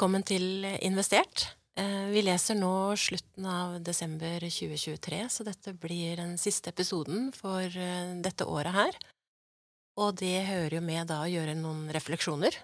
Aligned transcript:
Velkommen 0.00 0.22
til 0.24 0.64
Investert. 0.80 1.42
Eh, 1.76 2.06
vi 2.08 2.22
leser 2.24 2.56
nå 2.56 2.96
slutten 2.96 3.44
av 3.44 3.74
desember 3.84 4.40
2023, 4.40 5.18
så 5.28 5.44
dette 5.44 5.74
blir 5.76 6.16
den 6.16 6.38
siste 6.40 6.72
episoden 6.72 7.26
for 7.36 7.60
eh, 7.68 8.14
dette 8.24 8.46
året 8.48 8.72
her. 8.72 8.96
Og 10.00 10.16
det 10.16 10.46
hører 10.46 10.78
jo 10.78 10.80
med 10.86 11.10
da 11.12 11.18
å 11.20 11.28
gjøre 11.28 11.52
noen 11.58 11.92
refleksjoner. 11.92 12.56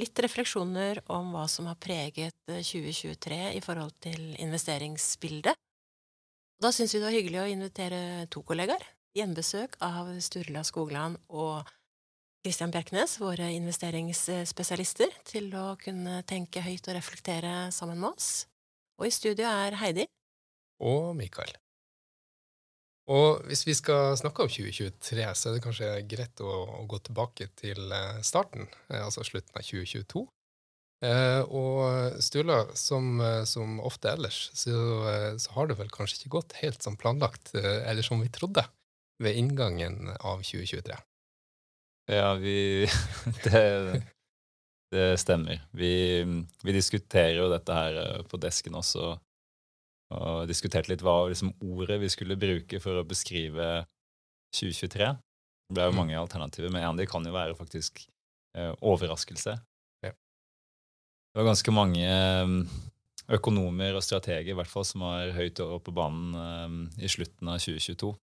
Litt 0.00 0.24
refleksjoner 0.24 1.02
om 1.12 1.28
hva 1.36 1.44
som 1.52 1.68
har 1.68 1.76
preget 1.76 2.32
2023 2.48 3.42
i 3.58 3.60
forhold 3.60 3.92
til 4.08 4.32
investeringsbildet. 4.40 5.60
Da 6.56 6.72
syns 6.72 6.96
vi 6.96 7.02
det 7.02 7.08
var 7.10 7.18
hyggelig 7.18 7.42
å 7.42 7.50
invitere 7.52 8.00
to 8.32 8.40
kollegaer. 8.48 8.94
Gjenbesøk 9.12 9.76
av 9.84 10.14
Sturla 10.24 10.64
Skogland 10.64 11.20
og 11.28 11.68
Christian 12.48 12.70
Bjerknes, 12.72 13.18
våre 13.20 13.50
investeringsspesialister, 13.52 15.10
til 15.28 15.50
å 15.52 15.74
kunne 15.76 16.22
tenke 16.24 16.62
høyt 16.64 16.86
og 16.88 16.94
reflektere 16.96 17.66
sammen 17.76 17.98
med 18.00 18.14
oss. 18.14 18.46
Og 18.96 19.04
i 19.04 19.12
studio 19.12 19.44
er 19.44 19.76
Heidi. 19.76 20.06
Og 20.80 21.10
Mikael. 21.18 21.52
Og 23.12 23.44
hvis 23.50 23.66
vi 23.68 23.74
skal 23.76 24.16
snakke 24.16 24.46
om 24.46 24.48
2023, 24.48 25.26
så 25.36 25.50
er 25.50 25.58
det 25.58 25.64
kanskje 25.66 25.90
greit 26.08 26.40
å, 26.40 26.54
å 26.80 26.86
gå 26.88 27.02
tilbake 27.10 27.50
til 27.60 27.92
eh, 27.92 28.22
starten, 28.24 28.64
eh, 28.88 29.04
altså 29.04 29.26
slutten 29.28 29.60
av 29.60 29.68
2022. 29.68 30.24
Eh, 31.04 31.42
og 31.52 32.16
Sturla, 32.24 32.62
som, 32.80 33.12
eh, 33.20 33.42
som, 33.44 33.76
ofte 33.84 34.14
ellers, 34.14 34.40
så, 34.56 34.72
så, 35.36 35.52
har 35.58 35.68
det 35.68 35.76
vel 35.82 35.92
kanskje 35.92 36.22
ikke 36.22 36.32
gått 36.38 36.56
helt 36.62 36.80
som 36.80 36.96
planlagt, 36.96 37.52
eller 37.60 38.08
som 38.08 38.24
vi 38.24 38.32
trodde, 38.32 38.64
ved 39.20 39.36
inngangen 39.36 40.14
av 40.16 40.40
2023. 40.40 40.96
Ja, 42.08 42.34
vi 42.34 42.88
det, 43.44 44.02
det, 44.90 45.18
stemmer. 45.20 45.60
Vi, 45.70 46.24
vi, 46.62 46.72
diskuterer 46.72 47.36
jo 47.42 47.50
dette 47.52 47.74
her 47.74 47.98
eh, 48.00 48.22
på 48.24 48.40
desken 48.40 48.78
også, 48.80 49.10
og 50.16 50.48
diskuterte 50.48 50.88
litt 50.88 51.04
hva 51.04 51.26
liksom, 51.28 51.52
ordet 51.60 51.98
vi 52.00 52.08
skulle 52.08 52.38
bruke 52.40 52.80
for 52.80 52.96
å 52.96 53.06
beskrive 53.08 53.66
2023. 54.56 55.10
Det 55.68 55.76
ble 55.76 55.90
jo 55.90 55.92
mm. 55.92 56.00
mange 56.00 56.16
alternativer, 56.16 56.72
men 56.72 56.80
en 56.80 56.94
av 56.94 57.02
de 57.02 57.08
kan 57.10 57.28
jo 57.28 57.34
være 57.34 57.58
faktisk 57.58 58.06
eh, 58.56 58.72
overraskelse. 58.80 59.58
Ja. 60.06 60.14
Det 60.14 61.42
var 61.42 61.50
ganske 61.50 61.74
mange 61.76 62.08
eh, 62.08 62.54
økonomer 63.36 64.00
og 64.00 64.06
strateger 64.06 64.54
i 64.54 64.56
hvert 64.56 64.72
fall, 64.72 64.88
som 64.88 65.04
var 65.04 65.36
høyt 65.36 65.60
over 65.60 65.84
på 65.84 65.92
banen 66.00 66.40
eh, 66.40 67.04
i 67.04 67.12
slutten 67.12 67.52
av 67.52 67.60
2022 67.60 68.14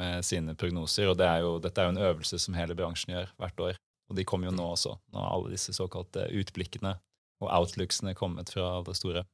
med 0.00 0.24
sine 0.26 0.56
prognoser. 0.58 1.10
Og 1.12 1.18
det 1.20 1.28
er 1.28 1.44
jo, 1.44 1.58
dette 1.62 1.82
er 1.82 1.88
jo 1.88 1.94
en 1.94 2.04
øvelse 2.08 2.40
som 2.40 2.56
hele 2.56 2.76
bransjen 2.78 3.14
gjør 3.14 3.30
hvert 3.40 3.64
år. 3.68 3.78
Og 4.10 4.18
de 4.18 4.26
kommer 4.26 4.50
jo 4.50 4.56
nå 4.56 4.72
også, 4.72 4.96
når 5.14 5.28
alle 5.28 5.52
disse 5.54 5.74
såkalte 5.76 6.26
utblikkene 6.40 6.96
og 7.40 7.52
outlooksene 7.54 8.12
er 8.12 8.18
kommet 8.18 8.50
fra 8.52 8.80
det 8.86 8.96
store. 8.98 9.24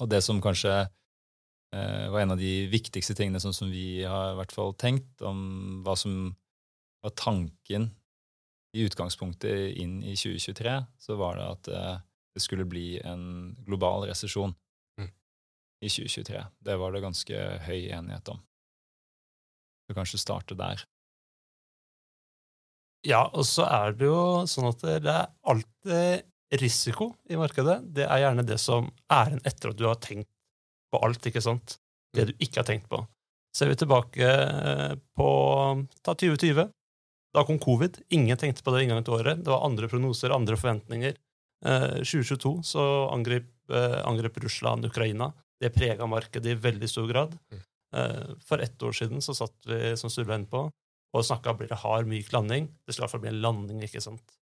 Og 0.00 0.08
det 0.10 0.20
som 0.24 0.40
kanskje 0.42 0.72
eh, 0.80 2.06
var 2.12 2.22
en 2.22 2.34
av 2.34 2.40
de 2.40 2.66
viktigste 2.72 3.16
tingene, 3.16 3.40
sånn 3.42 3.56
som 3.56 3.72
vi 3.72 4.02
har 4.02 4.34
i 4.34 4.38
hvert 4.40 4.54
fall 4.54 4.74
tenkt, 4.80 5.22
om 5.24 5.80
hva 5.86 5.96
som 5.98 6.34
var 7.04 7.16
tanken 7.16 7.90
i 8.76 8.84
utgangspunktet 8.86 9.78
inn 9.80 10.00
i 10.04 10.14
2023, 10.14 10.76
så 11.00 11.16
var 11.20 11.38
det 11.38 11.48
at 11.54 11.72
eh, 11.74 11.96
det 12.36 12.44
skulle 12.44 12.68
bli 12.68 13.00
en 13.02 13.56
global 13.66 14.06
resesjon 14.10 14.52
mm. 15.00 15.10
i 15.82 15.88
2023. 15.88 16.44
Det 16.68 16.76
var 16.78 16.94
det 16.94 17.04
ganske 17.06 17.42
høy 17.66 17.90
enighet 17.90 18.34
om. 18.34 18.44
Så 19.90 19.96
kanskje 19.96 20.22
starte 20.22 20.54
der. 20.54 20.84
Ja, 23.08 23.24
og 23.26 23.42
så 23.48 23.64
er 23.66 23.96
det 23.98 24.06
jo 24.06 24.46
sånn 24.46 24.68
at 24.68 24.84
det 25.02 25.10
er 25.10 25.30
alltid 25.50 26.60
risiko 26.60 27.08
i 27.26 27.38
markedet. 27.40 27.80
Det 27.96 28.04
er 28.06 28.22
gjerne 28.22 28.44
det 28.46 28.58
som 28.62 28.86
er 29.10 29.34
en 29.34 29.42
etter 29.48 29.72
at 29.72 29.80
du 29.80 29.88
har 29.88 29.98
tenkt 29.98 30.30
på 30.94 31.00
alt, 31.02 31.26
ikke 31.26 31.42
sant? 31.42 31.80
Det 32.14 32.28
du 32.28 32.34
ikke 32.38 32.60
har 32.60 32.68
tenkt 32.68 32.86
på. 32.90 33.00
Ser 33.56 33.70
vi 33.72 33.78
tilbake 33.80 34.28
på 35.18 35.30
ta 36.06 36.14
2020. 36.14 36.68
Da 37.34 37.44
kom 37.46 37.58
covid. 37.62 37.98
Ingen 38.14 38.38
tenkte 38.38 38.62
på 38.62 38.74
det 38.74 38.84
inngangen 38.84 39.06
til 39.06 39.18
året. 39.18 39.42
Det 39.42 39.50
var 39.50 39.66
andre 39.66 39.90
prognoser, 39.90 40.34
andre 40.34 40.58
forventninger. 40.58 41.18
Eh, 41.66 41.98
2022 42.06 42.54
så 42.66 42.84
angrep, 43.10 43.50
eh, 43.74 43.98
angrep 44.06 44.38
Russland 44.44 44.86
Ukraina. 44.86 45.32
Det 45.60 45.74
prega 45.74 46.06
markedet 46.06 46.54
i 46.54 46.58
veldig 46.58 46.88
stor 46.88 47.10
grad. 47.10 47.34
Mm. 47.50 47.66
Eh, 47.96 48.36
for 48.46 48.58
ett 48.58 48.82
år 48.82 48.92
siden 48.92 49.22
så 49.22 49.34
satt 49.34 49.66
vi 49.66 49.96
som 49.96 50.10
Sturle 50.10 50.38
inne 50.38 50.50
på, 50.50 50.68
og 51.10 51.26
snakka 51.26 51.56
blir 51.58 51.70
det 51.70 51.80
hard, 51.82 52.06
myk 52.10 52.30
landing. 52.32 52.68
Det 52.86 52.94
skulle 52.94 53.04
i 53.04 53.08
hvert 53.08 53.16
fall 53.16 53.24
bli 53.24 53.32
en 53.32 53.42
landing, 53.42 53.82
ikke 53.86 54.02
sant. 54.04 54.36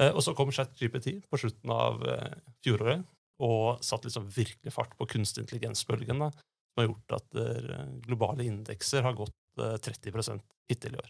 Eh, 0.00 0.12
og 0.12 0.22
så 0.24 0.36
kom 0.38 0.52
ChatGPT 0.54 1.16
på 1.28 1.40
slutten 1.40 1.74
av 1.74 2.04
eh, 2.08 2.38
fjoråret 2.64 3.02
og 3.42 3.82
satt 3.82 4.04
liksom 4.06 4.28
virkelig 4.30 4.70
fart 4.70 4.92
på 4.94 5.08
kunstig 5.10 5.42
intelligens-bølgen, 5.42 6.20
som 6.22 6.78
har 6.78 6.86
gjort 6.86 7.14
at 7.16 7.38
globale 8.04 8.44
indekser 8.46 9.02
har 9.02 9.16
gått 9.18 9.34
30 9.58 10.38
hittil 10.70 10.94
i 10.94 11.00
år. 11.00 11.08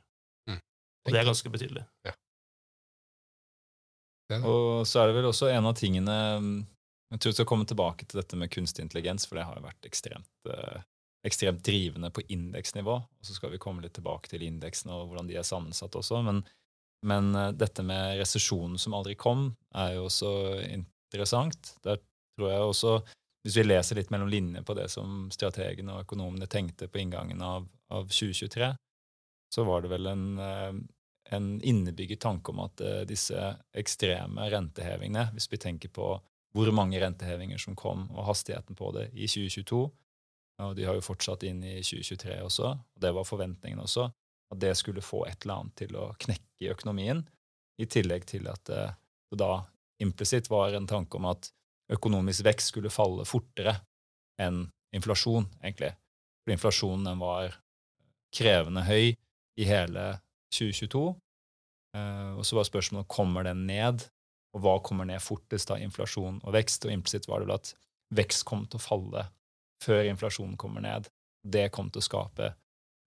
Mm. 0.48 0.60
Og 1.04 1.12
det 1.12 1.20
er 1.20 1.28
ganske 1.28 1.52
betydelig. 1.52 1.82
Ja. 2.08 2.14
Og 4.48 4.86
så 4.88 5.02
er 5.02 5.10
det 5.10 5.18
vel 5.18 5.28
også 5.28 5.50
en 5.52 5.68
av 5.68 5.76
tingene 5.76 6.14
mm, 6.40 6.54
Jeg 7.12 7.20
tror 7.20 7.34
vi 7.34 7.36
skal 7.36 7.48
komme 7.50 7.68
tilbake 7.68 8.06
til 8.08 8.22
dette 8.22 8.38
med 8.40 8.48
kunstig 8.54 8.86
intelligens, 8.86 9.26
for 9.28 9.36
det 9.36 9.44
har 9.44 9.58
jo 9.58 9.66
vært 9.66 9.90
ekstremt 9.90 10.32
ekstremt 11.26 11.62
drivende 11.64 12.10
på 12.10 12.24
indeksnivå. 12.28 12.94
Og 12.94 13.26
så 13.26 13.36
skal 13.36 13.52
vi 13.52 13.60
komme 13.62 13.84
litt 13.84 13.94
tilbake 13.98 14.30
til 14.30 14.44
indeksene 14.46 14.94
og 14.96 15.10
hvordan 15.10 15.30
de 15.30 15.38
er 15.38 15.46
sammensatt 15.46 15.96
også. 15.98 16.22
Men, 16.26 16.42
men 17.06 17.34
eh, 17.38 17.52
dette 17.58 17.84
med 17.86 18.18
resesjonen 18.20 18.78
som 18.80 18.96
aldri 18.98 19.16
kom, 19.18 19.50
er 19.74 19.96
jo 19.96 20.08
også 20.08 20.32
interessant. 20.68 21.76
Der 21.86 22.00
tror 22.38 22.50
jeg 22.50 22.70
også, 22.70 22.96
hvis 23.46 23.58
vi 23.58 23.66
leser 23.66 23.98
litt 23.98 24.10
mellom 24.14 24.30
linjer 24.32 24.66
på 24.66 24.76
det 24.78 24.88
som 24.92 25.28
strategene 25.34 25.96
og 25.96 26.06
økonomene 26.06 26.50
tenkte 26.50 26.90
på 26.90 27.02
inngangen 27.02 27.42
av, 27.42 27.68
av 27.94 28.10
2023, 28.10 28.72
så 29.52 29.64
var 29.68 29.84
det 29.84 29.92
vel 29.92 30.10
en, 30.10 30.26
eh, 30.40 30.74
en 31.36 31.48
innebygget 31.60 32.22
tanke 32.24 32.50
om 32.50 32.64
at 32.66 32.82
eh, 32.82 33.02
disse 33.08 33.54
ekstreme 33.78 34.50
rentehevingene, 34.50 35.30
hvis 35.36 35.50
vi 35.52 35.60
tenker 35.60 35.92
på 35.92 36.14
hvor 36.52 36.68
mange 36.76 37.00
rentehevinger 37.00 37.60
som 37.60 37.76
kom, 37.78 38.08
og 38.12 38.26
hastigheten 38.28 38.76
på 38.76 38.90
det 38.96 39.06
i 39.14 39.28
2022, 39.30 39.86
og 40.60 40.74
de 40.76 40.84
har 40.86 40.98
jo 40.98 41.04
fortsatt 41.04 41.46
inn 41.48 41.62
i 41.64 41.78
2023 41.80 42.40
også, 42.44 42.72
og 42.76 43.04
det 43.04 43.12
var 43.16 43.28
forventningen 43.28 43.80
også, 43.82 44.08
at 44.52 44.60
det 44.60 44.74
skulle 44.76 45.04
få 45.04 45.24
et 45.28 45.44
eller 45.44 45.62
annet 45.62 45.76
til 45.80 45.96
å 45.96 46.10
knekke 46.20 46.66
i 46.66 46.70
økonomien, 46.72 47.22
i 47.80 47.88
tillegg 47.88 48.26
til 48.28 48.46
at 48.52 48.62
det, 48.68 48.84
det 49.32 49.40
da 49.40 49.62
implisitt 50.02 50.50
var 50.52 50.74
en 50.76 50.88
tanke 50.90 51.16
om 51.18 51.30
at 51.30 51.48
økonomisk 51.92 52.44
vekst 52.46 52.72
skulle 52.72 52.92
falle 52.92 53.24
fortere 53.28 53.78
enn 54.40 54.66
inflasjon, 54.94 55.46
egentlig. 55.62 55.92
For 56.44 56.54
inflasjonen 56.54 57.20
var 57.20 57.56
krevende 58.34 58.84
høy 58.86 59.12
i 59.12 59.68
hele 59.68 60.06
2022. 60.52 61.04
Eh, 61.96 62.32
og 62.36 62.46
så 62.48 62.58
var 62.58 62.68
spørsmålet 62.68 63.10
kommer 63.12 63.46
den 63.46 63.66
ned, 63.68 64.06
og 64.52 64.64
hva 64.64 64.76
kommer 64.84 65.08
ned 65.08 65.22
fortest 65.24 65.72
av 65.72 65.80
inflasjon 65.84 66.40
og 66.42 66.56
vekst? 66.56 66.86
Og 66.86 66.94
implisitt 66.94 67.28
var 67.28 67.40
det 67.40 67.48
vel 67.48 67.56
at 67.56 67.72
vekst 68.12 68.44
kom 68.48 68.66
til 68.66 68.80
å 68.80 68.84
falle 68.84 69.26
før 69.82 70.06
inflasjonen 70.10 70.58
kommer 70.60 70.84
ned. 70.84 71.08
Det 71.42 71.68
kom 71.74 71.90
til 71.90 72.02
å 72.02 72.06
skape 72.06 72.52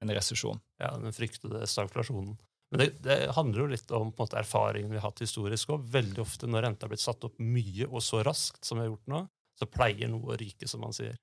en 0.03 0.11
resesjon. 0.15 0.59
Ja, 0.81 0.91
den 0.99 1.15
fryktede 1.15 1.63
stagflasjonen. 1.69 2.35
Men 2.71 2.81
det, 2.81 2.87
det, 3.05 3.17
handler 3.37 3.61
jo 3.61 3.67
litt 3.71 3.91
om 3.93 4.09
på 4.11 4.23
en 4.23 4.25
måte, 4.25 4.39
erfaringen 4.41 4.91
vi 4.91 4.99
har 4.99 5.07
hatt 5.07 5.21
historisk 5.23 5.71
òg. 5.75 5.85
Veldig 5.93 6.23
ofte 6.23 6.49
når 6.49 6.65
renta 6.65 6.87
har 6.87 6.91
blitt 6.91 7.03
satt 7.03 7.23
opp 7.27 7.37
mye 7.39 7.87
og 7.87 8.03
så 8.03 8.23
raskt 8.25 8.65
som 8.65 8.79
vi 8.79 8.85
har 8.85 8.91
gjort 8.91 9.11
nå, 9.13 9.21
så 9.55 9.67
pleier 9.71 10.11
noe 10.11 10.33
å 10.33 10.39
ryke, 10.39 10.67
som 10.67 10.83
man 10.83 10.95
sier. 10.95 11.15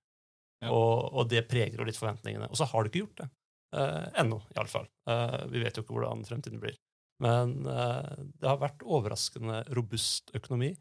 Ja. 0.63 0.71
Og, 0.71 1.11
og, 1.11 1.27
det 1.29 1.45
preger 1.51 1.81
jo 1.81 1.87
litt 1.89 1.99
forventningene. 1.99 2.49
Og 2.49 2.59
så 2.59 2.69
har 2.71 2.85
det 2.85 2.93
ikke 2.93 3.03
gjort 3.03 3.25
det. 3.25 3.29
Eh, 3.77 4.07
ennå, 4.23 4.39
iallfall. 4.55 4.89
Eh, 5.11 5.39
vi 5.53 5.63
vet 5.65 5.77
jo 5.77 5.85
ikke 5.85 5.97
hvordan 5.97 6.25
fremtiden 6.29 6.63
blir. 6.63 6.79
Men 7.23 7.55
eh, 7.67 8.25
det 8.39 8.49
har 8.49 8.61
vært 8.63 8.85
overraskende 8.87 9.63
robust 9.77 10.33
økonomi. 10.39 10.73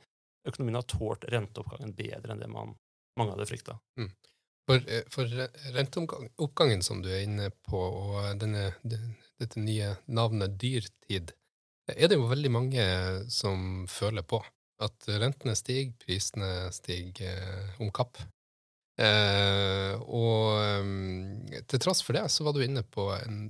Økonomien 0.48 0.80
har 0.80 0.88
tålt 0.90 1.28
renteoppgangen 1.30 1.94
bedre 1.98 2.34
enn 2.34 2.42
det 2.42 2.50
man, 2.52 2.76
mange 3.20 3.36
hadde 3.36 3.50
frykta. 3.50 3.78
Mm. 4.00 4.10
For, 4.70 4.82
eh, 4.90 5.04
for 5.10 5.30
renteoppgangen 5.76 6.84
som 6.86 7.02
du 7.02 7.10
er 7.12 7.26
inne 7.26 7.50
på, 7.66 7.78
og 7.78 8.42
denne, 8.42 8.70
dette 8.84 9.62
nye 9.62 9.96
navnet 10.08 10.58
dyrtid, 10.62 11.34
er 11.92 12.08
det 12.08 12.18
jo 12.18 12.30
veldig 12.30 12.52
mange 12.54 12.84
som 13.34 13.88
føler 13.90 14.24
på. 14.24 14.42
At 14.82 15.08
rentene 15.22 15.56
stiger, 15.58 15.94
prisene 16.02 16.70
stiger 16.74 17.34
eh, 17.34 17.82
om 17.82 17.92
kapp. 17.94 18.22
Eh, 19.02 19.98
og 19.98 21.66
til 21.72 21.82
tross 21.82 22.04
for 22.06 22.18
det 22.18 22.28
så 22.30 22.46
var 22.46 22.54
du 22.54 22.62
inne 22.64 22.84
på 22.86 23.08
en, 23.16 23.48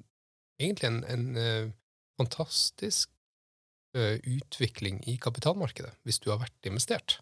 egentlig 0.62 0.88
en, 0.88 1.02
en 1.12 1.74
fantastisk 2.19 3.12
utvikling 3.92 5.02
i 5.12 5.18
kapitalmarkedet, 5.19 5.92
hvis 6.07 6.22
du 6.24 6.30
har 6.31 6.40
vært 6.40 6.69
investert. 6.69 7.18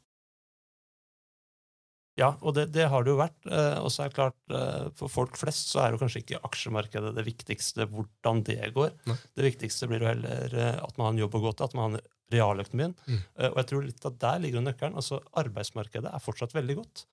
Ja, 2.20 2.34
og 2.44 2.56
det, 2.58 2.68
det, 2.76 2.88
har 2.92 3.06
det 3.06 3.14
jo 3.14 3.20
vært. 3.20 3.38
Eh, 3.48 3.78
og 3.80 3.92
så 3.94 4.04
er 4.04 4.12
det 4.12 4.18
klart, 4.18 4.38
eh, 4.52 4.88
for 5.00 5.12
folk 5.12 5.38
flest 5.40 5.72
så 5.72 5.84
er 5.84 5.94
jo 5.94 6.00
kanskje 6.02 6.24
ikke 6.24 6.42
aksjemarkedet 6.48 7.14
det 7.16 7.26
viktigste 7.28 7.88
hvordan 7.92 8.42
det 8.48 8.72
går. 8.76 8.96
Nei. 9.10 9.18
Det 9.38 9.46
viktigste 9.46 9.88
blir 9.90 10.04
jo 10.04 10.12
heller 10.12 10.56
eh, 10.56 10.80
at 10.84 10.98
man 10.98 11.08
har 11.08 11.16
en 11.16 11.22
jobb 11.24 11.38
å 11.40 11.44
gå 11.46 11.54
til, 11.54 11.70
at 11.70 11.78
man 11.80 11.96
har 11.96 12.10
realøkonomien. 12.30 12.98
Mm. 13.08 13.22
Og 13.48 13.56
jeg 13.58 13.70
tror 13.72 13.86
litt 13.88 14.04
at 14.06 14.18
der 14.22 14.42
ligger 14.44 14.60
jo 14.60 14.66
nøkkelen. 14.68 14.98
altså 15.02 15.22
Arbeidsmarkedet 15.42 16.12
er 16.12 16.22
fortsatt 16.22 16.54
veldig 16.54 16.76
godt. 16.78 17.08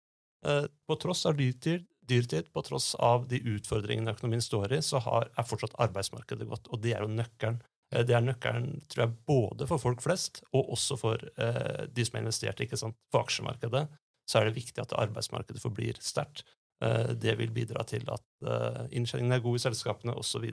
På 0.87 0.97
tross 1.00 1.23
av 1.26 1.38
dyrtid, 1.38 1.87
dyrtid, 2.05 2.50
på 2.53 2.62
tross 2.67 2.91
av 3.00 3.25
de 3.31 3.41
utfordringene 3.55 4.12
økonomien 4.12 4.44
står 4.44 4.75
i, 4.76 4.82
så 4.85 5.00
har, 5.06 5.31
er 5.32 5.49
fortsatt 5.49 5.79
arbeidsmarkedet 5.87 6.44
godt. 6.50 6.69
Og 6.69 6.82
det 6.85 6.93
er 6.93 7.06
jo 7.06 7.08
nøkkelen. 7.14 7.62
Det 7.97 8.12
er 8.12 8.25
nøkkelen 8.26 8.82
tror 8.93 9.06
jeg, 9.06 9.17
både 9.31 9.70
for 9.70 9.81
folk 9.81 10.05
flest 10.05 10.43
og 10.50 10.75
også 10.75 10.99
for 11.00 11.23
eh, 11.38 11.87
de 11.88 12.05
som 12.05 12.19
har 12.19 12.26
investert 12.26 12.61
ikke 12.61 12.76
sant, 12.76 12.99
på 13.08 13.23
aksjemarkedet. 13.25 13.87
Så 14.26 14.40
er 14.40 14.49
det 14.49 14.56
viktig 14.56 14.82
at 14.82 14.93
arbeidsmarkedet 14.99 15.62
forblir 15.62 15.99
sterkt. 16.02 16.44
Eh, 16.82 17.14
det 17.14 17.37
vil 17.38 17.52
bidra 17.55 17.84
til 17.88 18.05
at 18.12 18.25
eh, 18.43 18.82
inntjeningen 18.99 19.32
er 19.32 19.44
god 19.44 19.56
i 19.56 19.64
selskapene, 19.64 20.14
osv. 20.19 20.44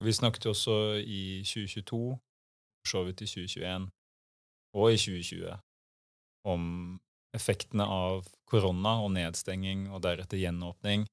Vi 0.00 0.12
snakket 0.16 0.44
jo 0.46 0.54
også 0.54 0.76
i 1.04 1.42
2022, 1.44 1.98
for 2.80 2.88
så 2.88 3.02
vidt 3.04 3.20
i 3.20 3.26
2021 3.28 3.90
og 4.80 4.92
i 4.92 4.96
2020 4.96 5.58
om 6.48 6.62
effektene 7.36 7.84
av 7.84 8.24
korona 8.48 8.94
og 9.04 9.10
nedstenging 9.12 9.90
og 9.90 10.00
deretter 10.06 10.40
gjenåpning, 10.40 11.04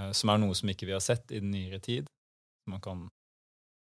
eh, 0.00 0.10
som 0.16 0.32
er 0.32 0.40
noe 0.42 0.56
som 0.58 0.72
ikke 0.72 0.88
vi 0.88 0.96
har 0.96 1.04
sett 1.04 1.30
i 1.30 1.38
den 1.38 1.52
nyere 1.54 1.78
tid. 1.78 2.08
Man 2.66 2.80
kan, 2.82 3.06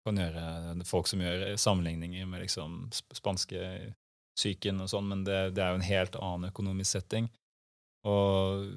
kan 0.08 0.18
gjøre 0.18 0.84
folk 0.88 1.08
som 1.08 1.22
gjør 1.22 1.54
sammenligninger 1.62 2.26
med 2.26 2.42
liksom 2.48 2.88
sp- 2.90 3.20
spanskesyken 4.38 4.82
og 4.82 4.90
sånn, 4.90 5.08
men 5.10 5.26
det, 5.26 5.56
det 5.56 5.64
er 5.64 5.74
jo 5.74 5.82
en 5.82 5.88
helt 5.88 6.16
annen 6.16 6.52
økonomisk 6.52 6.92
setting. 6.98 7.30
Og 8.06 8.70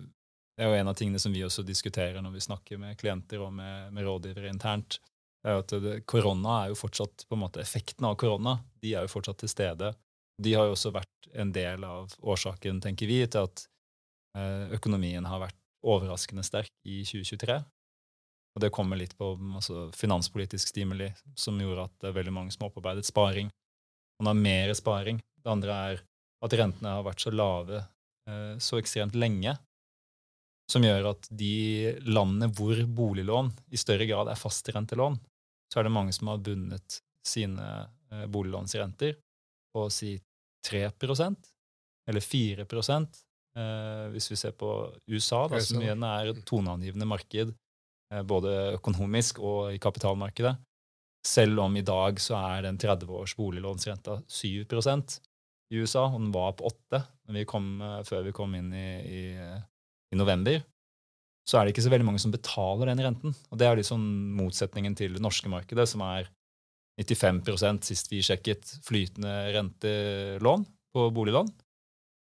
det 0.57 0.65
er 0.65 0.69
jo 0.69 0.81
en 0.81 0.89
av 0.89 0.95
tingene 0.95 1.19
som 1.19 1.33
vi 1.33 1.45
også 1.45 1.63
diskuterer 1.63 2.21
når 2.23 2.33
vi 2.33 2.41
snakker 2.41 2.79
med 2.79 2.99
klienter 2.99 3.41
og 3.41 3.53
med, 3.53 3.93
med 3.93 4.05
rådgivere 4.05 4.51
internt. 4.51 5.01
Det 5.43 5.49
er 5.49 5.57
jo 5.57 5.65
at 5.65 5.75
det, 5.83 6.05
korona 6.07 6.65
er 6.65 6.71
jo 6.71 6.77
fortsatt 6.77 7.27
på 7.29 7.37
en 7.37 7.41
måte 7.41 7.63
Effekten 7.63 8.05
av 8.05 8.17
korona 8.21 8.59
de 8.83 8.95
er 8.95 9.07
jo 9.07 9.13
fortsatt 9.13 9.41
til 9.41 9.49
stede. 9.49 9.95
De 10.41 10.55
har 10.55 10.67
jo 10.67 10.75
også 10.75 10.93
vært 10.93 11.31
en 11.35 11.53
del 11.53 11.85
av 11.85 12.13
årsaken, 12.21 12.81
tenker 12.81 13.09
vi, 13.09 13.23
til 13.29 13.47
at 13.47 13.67
eh, 14.37 14.73
økonomien 14.77 15.25
har 15.25 15.41
vært 15.41 15.57
overraskende 15.85 16.45
sterk 16.45 16.73
i 16.85 17.03
2023. 17.05 17.61
Og 18.57 18.65
det 18.65 18.73
kommer 18.75 18.99
litt 18.99 19.15
på 19.17 19.33
altså, 19.55 19.89
finanspolitisk 19.97 20.73
stimuli, 20.73 21.09
som 21.39 21.61
gjorde 21.61 21.87
at 21.87 22.09
veldig 22.17 22.33
mange 22.35 22.53
som 22.53 22.67
opparbeidet 22.67 23.07
sparing. 23.07 23.49
Man 24.21 24.33
har 24.33 24.37
mer 24.37 24.73
sparing. 24.77 25.21
Det 25.41 25.53
andre 25.53 25.81
er 25.91 26.03
at 26.45 26.57
rentene 26.57 26.95
har 26.97 27.05
vært 27.05 27.25
så 27.25 27.33
lave 27.33 27.81
eh, 27.81 28.55
så 28.63 28.81
ekstremt 28.81 29.17
lenge, 29.19 29.55
som 30.71 30.85
gjør 30.87 31.11
at 31.13 31.29
de 31.35 31.97
landene 32.07 32.51
hvor 32.55 32.79
boliglån 32.87 33.51
i 33.75 33.81
større 33.81 34.07
grad 34.09 34.31
er 34.31 34.39
fastrentelån, 34.39 35.19
så 35.71 35.81
er 35.81 35.87
det 35.87 35.95
mange 35.95 36.15
som 36.17 36.31
har 36.31 36.43
bundet 36.45 37.01
sine 37.27 37.67
eh, 38.13 38.27
boliglånsrenter 38.31 39.17
på 39.75 39.87
å 39.87 39.93
si 39.93 40.17
3 40.67 40.87
eller 40.91 42.25
4 42.25 42.67
eh, 42.67 44.07
hvis 44.15 44.31
vi 44.33 44.39
ser 44.39 44.57
på 44.57 44.71
USA, 45.11 45.47
da, 45.49 45.61
som 45.61 45.79
USA. 45.81 45.85
igjen 45.85 46.07
er 46.09 46.33
et 46.33 46.45
toneangivende 46.49 47.09
marked, 47.09 47.55
både 48.27 48.75
økonomisk 48.75 49.39
og 49.39 49.71
i 49.71 49.79
kapitalmarkedet. 49.79 50.57
Selv 51.27 51.61
om 51.63 51.77
i 51.77 51.85
dag 51.87 52.19
så 52.19 52.39
er 52.41 52.65
den 52.65 52.79
30 52.81 53.13
års 53.13 53.37
boliglånsrenta 53.39 54.17
7 54.27 54.65
i 55.71 55.79
USA, 55.79 56.09
og 56.09 56.19
den 56.19 56.33
var 56.35 56.57
på 56.59 56.67
8 56.69 57.01
når 57.31 57.39
vi 57.39 57.47
kom, 57.49 57.71
eh, 57.83 58.03
før 58.07 58.27
vi 58.27 58.35
kom 58.35 58.55
inn 58.59 58.73
i, 58.75 58.89
i, 59.07 59.23
i 60.11 60.19
november, 60.19 60.61
så 61.47 61.59
er 61.59 61.67
det 61.67 61.75
ikke 61.75 61.87
så 61.87 61.93
veldig 61.93 62.07
mange 62.07 62.23
som 62.23 62.35
betaler 62.35 62.91
den 62.91 63.03
renten. 63.03 63.35
Og 63.51 63.59
det 63.59 63.67
er 63.67 63.79
liksom 63.79 64.03
motsetningen 64.39 64.97
til 64.99 65.17
det 65.17 65.23
norske 65.25 65.51
markedet, 65.51 65.87
som 65.89 66.03
er 66.07 66.29
95% 67.01 67.87
sist 67.87 68.11
vi 68.13 68.21
sjekket, 68.23 68.77
flytende 68.87 69.33
rentelån 69.57 70.67
på 70.95 71.07
boliglån. 71.17 71.49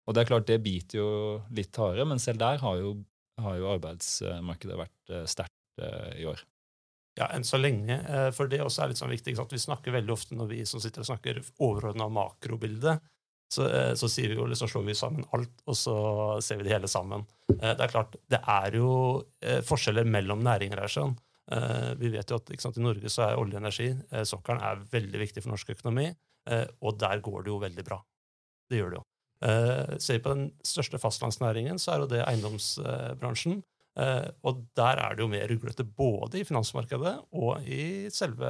Og 0.08 0.16
det 0.16 0.22
er 0.22 0.30
klart, 0.30 0.46
det 0.48 0.62
biter 0.64 1.00
jo 1.00 1.10
litt 1.56 1.76
hardere, 1.80 2.06
men 2.08 2.22
selv 2.22 2.40
der 2.40 2.62
har 2.62 2.78
jo, 2.80 2.94
har 3.40 3.58
jo 3.58 3.68
arbeidsmarkedet 3.74 4.78
vært 4.78 5.12
eh, 5.16 5.26
sterkt 5.28 5.84
eh, 5.84 6.22
i 6.22 6.28
år. 6.30 6.44
Ja, 7.18 7.26
enn 7.34 7.44
så 7.44 7.58
lenge. 7.58 7.98
For 8.32 8.48
det 8.48 8.62
også 8.62 8.84
er 8.84 8.92
litt 8.92 9.00
sånn 9.00 9.10
viktig. 9.12 9.34
At? 9.42 9.52
Vi 9.52 9.60
snakker 9.60 9.92
veldig 9.92 10.12
ofte 10.14 10.36
når 10.38 10.46
vi 10.52 10.60
som 10.68 10.80
sitter 10.80 11.02
og 11.02 11.08
snakker 11.10 11.40
overordna 11.58 12.06
makrobilde, 12.08 12.94
så, 13.50 13.66
eh, 13.66 13.94
så 13.98 14.08
sier 14.10 14.30
vi 14.30 14.38
jo, 14.38 14.46
liksom 14.46 14.70
slår 14.70 14.86
vi 14.86 14.94
sammen 14.94 15.26
alt, 15.34 15.52
og 15.66 15.76
så 15.78 15.94
ser 16.44 16.60
vi 16.60 16.68
det 16.68 16.74
hele 16.76 16.90
sammen. 16.90 17.26
Eh, 17.56 17.74
Det 17.74 17.86
er 17.86 17.92
klart, 17.92 18.14
det 18.30 18.40
er 18.46 18.76
jo 18.78 18.92
eh, 19.42 19.60
forskjeller 19.66 20.06
mellom 20.06 20.42
næringer 20.46 20.80
her. 20.84 20.88
sånn. 20.88 21.16
Vi 21.98 22.06
vet 22.08 22.30
jo 22.30 22.36
at 22.38 22.50
sant, 22.62 22.76
i 22.78 22.80
Norge 22.80 23.10
så 23.10 23.24
er 23.24 23.36
olje 23.40 23.56
og 23.56 23.62
energi, 23.64 23.88
sokkelen, 24.22 24.60
er 24.62 24.84
veldig 24.92 25.18
viktig 25.18 25.42
for 25.42 25.50
norsk 25.50 25.72
økonomi, 25.74 26.04
og 26.78 26.98
der 27.00 27.18
går 27.18 27.42
det 27.42 27.50
jo 27.50 27.56
veldig 27.58 27.84
bra. 27.88 27.98
Det 28.70 28.78
gjør 28.78 28.92
det 28.92 29.00
jo. 29.00 29.02
Ser 29.98 30.14
vi 30.14 30.22
på 30.22 30.30
den 30.36 30.44
største 30.62 31.00
fastlandsnæringen, 31.02 31.74
så 31.82 31.96
er 31.96 32.04
jo 32.04 32.06
det 32.06 32.22
eiendomsbransjen. 32.22 33.64
Og 34.46 34.62
der 34.78 35.02
er 35.02 35.16
det 35.16 35.24
jo 35.24 35.32
mer 35.32 35.50
ruglete 35.50 35.82
både 35.82 36.38
i 36.38 36.46
finansmarkedet 36.46 37.16
og 37.32 37.66
i 37.66 38.06
selve 38.14 38.46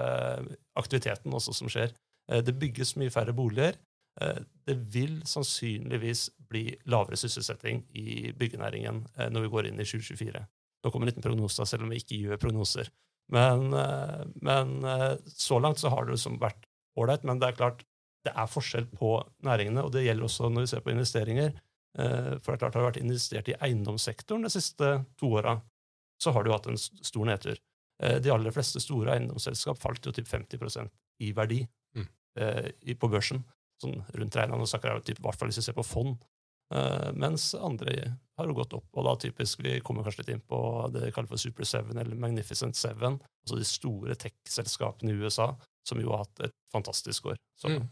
aktiviteten 0.76 1.32
også 1.32 1.56
som 1.56 1.72
skjer. 1.72 1.96
Det 2.28 2.52
bygges 2.52 2.98
mye 3.00 3.08
færre 3.08 3.32
boliger. 3.32 3.80
Eh, 4.20 4.40
det 4.66 4.74
vil 4.92 5.20
sannsynligvis 5.26 6.28
bli 6.50 6.64
lavere 6.92 7.16
sysselsetting 7.18 7.82
i 7.96 8.32
byggenæringen 8.36 9.04
eh, 9.16 9.30
når 9.32 9.46
vi 9.46 9.52
går 9.54 9.68
inn 9.70 9.80
i 9.80 9.86
2024. 9.86 10.42
Nå 10.84 10.90
kommer 10.90 11.06
en 11.06 11.12
liten 11.12 11.24
prognose, 11.24 11.64
selv 11.68 11.86
om 11.86 11.92
vi 11.92 12.00
ikke 12.02 12.18
gjør 12.20 12.40
prognoser. 12.42 12.90
Men, 13.32 13.72
eh, 13.76 14.24
men 14.42 14.76
så 15.26 15.60
langt 15.62 15.80
så 15.80 15.92
har 15.92 16.04
det 16.04 16.16
liksom 16.16 16.38
vært 16.42 16.68
ålreit. 16.98 17.24
Men 17.24 17.40
det 17.40 17.48
er 17.50 17.58
klart, 17.58 17.84
det 18.26 18.34
er 18.36 18.50
forskjell 18.52 18.90
på 18.92 19.14
næringene, 19.46 19.84
og 19.84 19.92
det 19.94 20.04
gjelder 20.04 20.28
også 20.28 20.50
når 20.52 20.66
vi 20.66 20.72
ser 20.74 20.84
på 20.84 20.92
investeringer. 20.92 21.54
For 21.90 22.52
det 22.52 22.52
er 22.52 22.58
klart, 22.60 22.74
har 22.76 22.84
det 22.84 22.88
vært 22.90 23.00
investert 23.00 23.48
i 23.50 23.54
eiendomssektoren 23.66 24.44
de 24.44 24.50
siste 24.52 24.90
to 25.18 25.30
åra, 25.40 25.56
så 26.22 26.30
har 26.36 26.44
du 26.44 26.52
hatt 26.52 26.68
en 26.70 26.76
stor 26.78 27.26
nedtur. 27.26 27.56
De 27.98 28.30
aller 28.30 28.54
fleste 28.54 28.78
store 28.84 29.16
eiendomsselskap 29.16 29.80
falt 29.80 30.04
jo 30.06 30.12
til 30.14 30.28
50% 30.28 30.92
i 31.26 31.32
verdi 31.34 31.64
Mm. 31.96 32.06
på 33.00 33.10
børsen. 33.10 33.42
Sånn 33.80 34.02
rundt 34.12 34.36
regnende 34.36 35.00
typ, 35.00 35.18
i 35.18 35.24
hvert 35.24 35.40
fall 35.40 35.50
hvis 35.50 35.60
vi 35.62 35.66
ser 35.68 35.78
på 35.78 35.86
fond. 35.86 36.20
Uh, 36.70 37.10
mens 37.18 37.48
andre 37.58 37.94
har 38.38 38.46
jo 38.46 38.54
gått 38.54 38.76
opp. 38.78 38.86
Og 38.94 39.06
da 39.06 39.16
typisk, 39.18 39.62
vi 39.64 39.80
kommer 39.82 40.06
kanskje 40.06 40.22
litt 40.22 40.34
inn 40.36 40.44
på 40.46 40.60
det 40.94 41.08
vi 41.08 41.14
kaller 41.16 41.30
for 41.32 41.42
Super 41.42 41.66
Seven 41.66 41.98
eller 41.98 42.18
Magnificent 42.20 42.78
Seven, 42.78 43.18
altså 43.42 43.58
de 43.58 43.66
store 43.66 44.14
tech-selskapene 44.20 45.10
i 45.10 45.18
USA, 45.18 45.50
som 45.86 46.02
jo 46.02 46.12
har 46.12 46.24
hatt 46.24 46.46
et 46.46 46.56
fantastisk 46.72 47.32
år. 47.32 47.40
Så 47.58 47.72
Mm. 47.72 47.90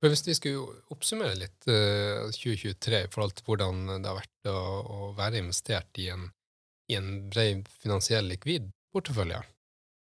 Men 0.00 0.12
hvis 0.12 0.22
vi 0.24 0.34
skulle 0.38 0.78
oppsummere 0.94 1.34
litt 1.36 1.66
uh, 1.68 2.30
2023 2.32 3.02
i 3.04 3.10
forhold 3.12 3.34
til 3.36 3.48
hvordan 3.48 3.80
det 3.98 4.06
har 4.06 4.16
vært 4.16 4.48
å, 4.48 4.60
å 4.80 4.98
være 5.18 5.42
investert 5.42 5.98
i 5.98 6.06
en, 6.14 6.28
i 6.88 6.96
en 6.96 7.28
bred 7.28 7.66
finansiell 7.82 8.30
likvid 8.30 8.70
portefølje, 8.94 9.42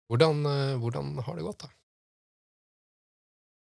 hvordan, 0.10 0.42
uh, 0.50 0.74
hvordan 0.82 1.14
har 1.24 1.38
det 1.38 1.46
gått, 1.46 1.68
da? 1.68 1.72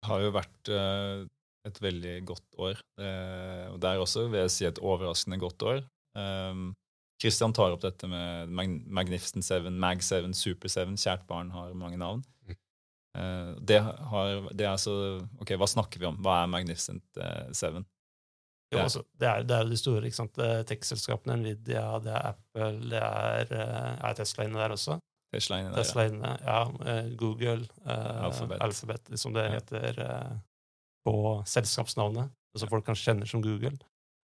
Har 0.03 0.23
jo 0.23 0.33
vært 0.35 0.71
eh, 0.71 1.23
et 1.67 1.81
veldig 1.81 2.15
godt 2.27 2.57
år. 2.59 2.79
Eh, 2.99 3.67
og 3.71 3.79
det 3.81 3.89
er 3.89 4.01
også, 4.01 4.27
vil 4.31 4.43
jeg 4.43 4.53
si, 4.53 4.65
et 4.67 4.81
overraskende 4.83 5.39
godt 5.41 5.67
år. 5.67 5.83
Um, 6.13 6.73
tar 7.23 7.71
opp 7.71 7.81
dette 7.81 8.07
med 8.11 8.51
Mag 8.51 8.73
Magnificent 8.85 9.45
Seven, 9.45 9.79
Mag 9.79 10.03
Seven, 10.03 10.33
Super 10.33 10.67
Seven. 10.67 10.97
Kjært 10.99 11.25
barn 11.27 11.51
har 11.55 11.73
mange 11.73 11.97
navn. 11.97 12.23
Mm. 12.43 12.57
Eh, 13.17 13.53
det, 13.61 13.79
har, 13.79 14.49
det 14.51 14.67
er 14.67 14.77
så 14.81 14.95
Ok, 15.39 15.55
hva 15.55 15.69
snakker 15.69 16.01
vi 16.01 16.09
om? 16.09 16.19
Hva 16.23 16.41
er 16.43 16.51
Magnificent 16.51 17.21
eh, 17.21 17.51
Seven? 17.55 17.87
Jo, 18.73 18.81
altså, 18.81 19.03
det, 19.21 19.27
er, 19.29 19.43
det 19.47 19.55
er 19.55 19.63
jo 19.63 19.69
de 19.69 19.77
store 19.77 20.07
ikke 20.09 20.17
sant? 20.17 20.35
Det 20.35 20.45
er 20.49 20.63
tech-selskapene, 20.67 21.37
Nvidia, 21.37 21.85
det 22.01 22.13
er 22.13 22.29
Apple, 22.31 22.71
det 22.89 23.01
er, 23.01 23.51
eh, 23.53 23.91
er 24.09 24.15
Tesla 24.17 24.47
inne 24.47 24.59
der 24.59 24.73
også. 24.73 24.97
Tesla 25.33 25.59
inni 25.59 25.71
der. 25.71 25.81
Tesla 25.81 26.03
ja. 26.45 26.59
eh, 26.85 27.09
Google, 27.17 27.65
eh, 27.85 28.23
Alphabet. 28.23 28.61
Alphabet, 28.61 29.19
som 29.19 29.33
det 29.33 29.47
heter 29.49 29.99
eh, 29.99 30.35
på 31.05 31.43
selskapsnavnet. 31.47 32.29
Som 32.57 32.69
folk 32.69 32.85
kanskje 32.85 33.09
kjenner 33.09 33.29
som 33.29 33.41
Google. 33.41 33.77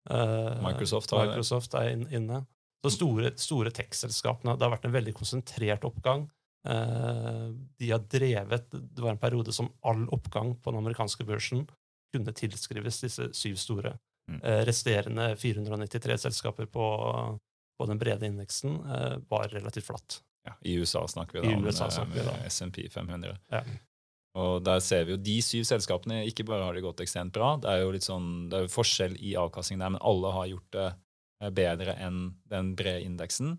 Eh, 0.10 0.60
Microsoft 0.62 1.12
har. 1.12 1.32
Microsoft 1.32 1.74
er 1.80 1.96
inn, 1.96 2.06
inne. 2.14 2.44
Så 2.86 2.94
store, 2.94 3.34
store 3.42 3.74
tech-selskapene. 3.76 4.54
Det 4.56 4.68
har 4.68 4.76
vært 4.76 4.86
en 4.86 4.94
veldig 4.94 5.16
konsentrert 5.18 5.88
oppgang. 5.90 6.28
Eh, 6.70 7.44
de 7.80 7.90
har 7.90 8.06
drevet 8.12 8.66
Det 8.70 9.02
var 9.02 9.14
en 9.14 9.22
periode 9.22 9.54
som 9.56 9.72
all 9.82 10.06
oppgang 10.14 10.54
på 10.60 10.72
den 10.72 10.84
amerikanske 10.84 11.26
børsen 11.26 11.66
kunne 12.14 12.34
tilskrives 12.38 13.02
disse 13.02 13.32
syv 13.38 13.58
store. 13.58 13.98
Mm. 14.30 14.42
Resterende 14.70 15.32
493 15.42 16.18
selskaper 16.22 16.68
på, 16.70 16.86
på 17.82 17.86
den 17.90 17.98
brede 18.02 18.30
indeksen 18.30 18.76
var 19.30 19.50
relativt 19.50 19.88
flatt. 19.90 20.20
Ja, 20.50 20.58
I 20.66 20.80
USA 20.82 21.06
snakker 21.08 21.40
vi 21.40 21.46
da 21.48 21.56
om 21.56 21.68
USA 21.68 21.88
eh, 21.94 22.10
med. 22.10 22.34
SMP 22.50 22.84
500. 22.92 23.38
Ja. 23.54 23.64
Og 24.40 24.62
der 24.64 24.82
ser 24.84 25.08
vi 25.08 25.16
jo 25.16 25.22
de 25.22 25.38
syv 25.42 25.66
selskapene, 25.68 26.22
ikke 26.30 26.46
bare 26.48 26.68
har 26.68 26.78
de 26.78 26.84
gått 26.86 27.02
ekstremt 27.04 27.34
bra, 27.36 27.56
det 27.62 27.72
er 27.72 27.82
jo 27.82 27.94
litt 27.96 28.06
sånn, 28.06 28.50
det 28.52 28.60
er 28.60 28.68
jo 28.68 28.74
forskjell 28.76 29.18
i 29.26 29.34
avkastning 29.42 29.82
der, 29.82 29.96
men 29.96 30.04
alle 30.06 30.34
har 30.36 30.52
gjort 30.52 30.70
det 30.76 30.86
eh, 30.90 31.50
bedre 31.62 31.96
enn 31.98 32.22
den 32.52 32.76
brede 32.80 33.08
indeksen. 33.08 33.58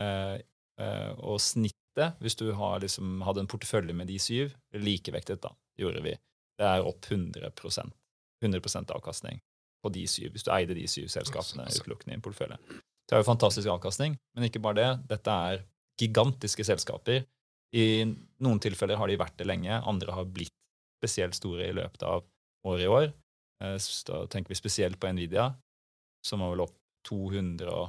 Eh, 0.00 0.40
eh, 0.82 1.12
og 1.18 1.38
snittet, 1.42 2.18
hvis 2.24 2.38
du 2.40 2.48
har 2.58 2.82
liksom, 2.82 3.20
hadde 3.26 3.44
en 3.44 3.50
portefølje 3.52 3.94
med 3.96 4.10
de 4.10 4.18
syv, 4.22 4.56
likevektet 4.74 5.44
da, 5.44 5.54
gjorde 5.78 6.04
vi. 6.04 6.16
Det 6.58 6.68
er 6.68 6.86
opp 6.86 7.06
100% 7.08 7.98
100% 8.42 8.90
avkastning 8.90 9.38
på 9.82 9.90
de 9.94 10.06
syv, 10.10 10.32
hvis 10.34 10.46
du 10.46 10.50
eide 10.54 10.74
de 10.74 10.86
syv 10.90 11.06
selskapene 11.12 11.68
utelukkende 11.70 12.14
i 12.14 12.18
en 12.18 12.24
portefølje. 12.24 12.58
Det 13.06 13.16
er 13.16 13.22
jo 13.22 13.28
fantastisk 13.28 13.70
avkastning, 13.70 14.16
men 14.34 14.46
ikke 14.48 14.62
bare 14.62 14.78
det. 14.78 14.90
Dette 15.10 15.36
er 15.46 15.62
gigantiske 16.00 16.64
selskaper. 16.66 17.24
I 17.74 18.04
noen 18.44 18.60
tilfeller 18.60 18.98
har 19.00 19.08
de 19.08 19.16
vært 19.20 19.38
det 19.40 19.46
lenge, 19.48 19.78
andre 19.88 20.12
har 20.12 20.24
blitt 20.28 20.52
spesielt 21.00 21.34
store 21.34 21.68
i 21.70 21.74
løpet 21.76 22.02
av 22.06 22.24
året 22.68 22.84
i 22.84 22.90
år. 22.92 23.12
Eh, 23.62 23.78
Da 24.06 24.26
tenker 24.26 24.48
vi 24.52 24.54
spesielt 24.60 24.98
på 25.00 25.10
Nvidia, 25.12 25.54
som 26.24 26.40
var 26.40 26.50
vel 26.54 26.60
opp 26.66 26.76
200 27.08 27.68
og 27.72 27.88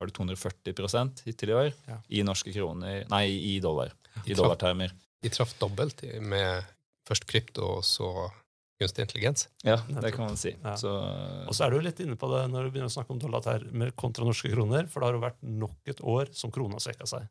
var 0.00 0.10
det 0.10 0.14
240 0.18 1.22
hittil 1.24 1.50
i 1.50 1.54
år, 1.54 1.72
Ja. 1.88 1.98
i 2.10 2.22
norske 2.22 2.52
kroner 2.52 3.06
Nei, 3.08 3.26
i 3.54 3.60
dollar. 3.60 3.92
I 4.26 4.34
dollartermer. 4.34 4.92
De 5.22 5.28
traff 5.30 5.54
dobbelt 5.58 6.02
med 6.20 6.64
først 7.08 7.26
krypto 7.26 7.78
og 7.78 7.82
så 7.84 8.30
kunstig 8.84 9.04
intelligens. 9.06 9.46
Ja, 9.66 9.78
det 9.88 10.12
kan 10.14 10.26
man 10.28 10.36
si. 10.40 10.52
Ja. 10.62 10.74
Så 10.80 10.92
Og 11.48 11.54
så 11.56 11.66
er 11.66 11.74
du 11.74 11.80
litt 11.84 12.00
inne 12.04 12.16
på 12.20 12.28
det 12.32 12.44
når 12.52 12.68
du 12.68 12.74
begynner 12.74 12.92
å 12.92 12.94
snakke 12.94 13.10
om 13.16 13.22
dollar 13.22 13.64
med 13.72 13.94
kontra 13.96 14.24
norske 14.28 14.52
kroner, 14.52 14.86
for 14.86 15.00
det 15.00 15.08
har 15.10 15.16
jo 15.18 15.24
vært 15.24 15.42
nok 15.64 15.90
et 15.94 16.00
år 16.04 16.30
som 16.36 16.52
krona 16.54 16.78
svekka 16.82 17.08
seg. 17.08 17.26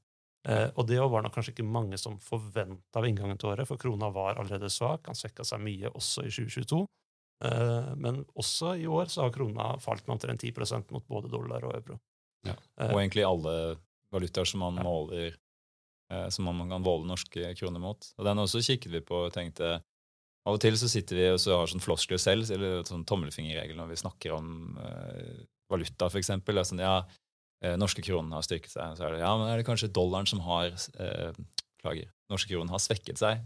Eh, 0.46 0.70
og 0.76 0.88
det 0.90 0.98
var 1.00 1.24
nok 1.24 1.34
kanskje 1.38 1.54
ikke 1.54 1.64
mange 1.64 1.96
som 2.02 2.18
forventa 2.20 3.00
ved 3.00 3.14
inngangen 3.14 3.38
til 3.40 3.54
året, 3.54 3.68
for 3.70 3.80
krona 3.80 4.10
var 4.12 4.36
allerede 4.42 4.68
svak. 4.74 5.06
Han 5.08 5.16
svekka 5.16 5.46
seg 5.48 5.62
mye 5.64 5.88
også 5.96 6.26
i 6.28 6.34
2022. 6.34 6.82
Eh, 7.46 7.94
men 7.96 8.26
også 8.36 8.74
i 8.80 8.88
år 8.88 9.08
så 9.12 9.24
har 9.24 9.32
krona 9.36 9.70
falt 9.80 10.04
med 10.08 10.18
omtrent 10.18 10.44
10% 10.44 10.92
mot 10.92 11.08
både 11.08 11.32
dollar 11.32 11.64
og 11.64 11.78
euro. 11.78 12.00
Ja. 12.44 12.58
Eh, 12.80 12.92
Og 12.92 13.00
egentlig 13.00 13.24
alle 13.24 13.78
valutaer 14.12 14.46
som 14.46 14.60
man 14.60 14.76
Ja. 14.76 14.84
måler 14.84 15.36
eh, 16.12 16.30
som 16.30 16.46
man 16.46 16.70
kan 16.70 16.84
måle 16.84 17.08
norske 17.08 17.56
kroner 17.58 17.80
mot. 17.80 18.14
Og 18.20 18.26
den 18.26 18.38
også 18.38 18.60
kikket 18.62 18.92
vi 18.92 19.00
på 19.00 19.26
og 19.26 19.34
tenkte 19.34 19.82
Av 20.44 20.58
og 20.58 20.60
til 20.60 20.76
så 20.76 20.90
sitter 20.92 21.16
vi 21.20 21.28
og 21.32 21.40
så 21.40 21.56
har 21.56 21.70
sånn 21.72 21.84
floskler 21.84 22.20
selv, 22.20 22.50
eller 22.52 22.84
sånn 22.88 23.06
tommelfingerregel 23.08 23.78
når 23.80 23.94
vi 23.94 24.00
snakker 24.02 24.36
om 24.36 24.78
eh, 24.82 25.44
valuta, 25.72 26.10
er 26.10 26.64
Sånn, 26.68 26.84
ja, 26.84 26.98
eh, 27.64 27.78
norske 27.80 28.04
kronen 28.04 28.36
har 28.36 28.44
styrket 28.44 28.74
seg. 28.74 28.98
Så 28.98 29.08
er 29.08 29.16
det 29.16 29.24
ja, 29.24 29.32
men 29.40 29.48
er 29.48 29.62
det 29.62 29.68
kanskje 29.68 29.92
dollaren 29.96 30.28
som 30.30 30.44
har 30.44 30.74
eh, 30.74 31.32
Klager. 31.84 32.12
Norske 32.32 32.52
kronen 32.52 32.72
har 32.72 32.80
svekket 32.84 33.20
seg. 33.20 33.42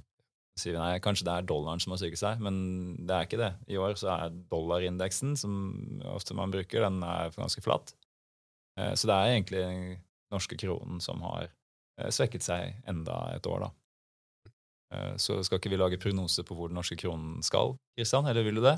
Så 0.57 0.65
sier 0.65 0.73
vi 0.73 0.81
nei, 0.81 0.97
kanskje 1.05 1.25
det 1.27 1.35
er 1.37 1.45
dollaren 1.49 1.81
som 1.81 1.93
har 1.93 2.01
styrket 2.01 2.21
seg, 2.21 2.41
men 2.41 2.57
det 3.05 3.13
er 3.13 3.29
ikke 3.29 3.41
det. 3.41 3.51
I 3.69 3.77
år 3.81 3.93
så 4.01 4.09
er 4.15 4.35
dollarindeksen, 4.49 5.35
som 5.37 5.53
ofte 6.09 6.37
man 6.37 6.53
bruker, 6.53 6.81
den 6.85 7.01
er 7.05 7.33
ganske 7.37 7.61
flat. 7.65 7.93
Eh, 8.79 8.93
Så 8.97 9.09
det 9.09 9.17
er 9.17 9.35
egentlig 9.35 9.61
den 9.61 9.83
norske 10.33 10.57
kronen 10.57 11.01
som 11.03 11.21
har 11.25 11.45
eh, 11.45 12.09
svekket 12.09 12.45
seg 12.45 12.81
enda 12.89 13.19
et 13.35 13.45
år, 13.49 13.67
da. 13.67 13.71
Eh, 14.93 15.15
Så 15.19 15.41
skal 15.43 15.59
ikke 15.59 15.71
vi 15.73 15.79
lage 15.79 15.99
prognose 15.99 16.43
på 16.47 16.55
hvor 16.55 16.69
den 16.71 16.77
norske 16.79 16.95
kronen 16.99 17.41
skal, 17.43 17.75
Kristian, 17.97 18.27
eller 18.29 18.45
vil 18.47 18.61
du 18.61 18.63
det? 18.69 18.77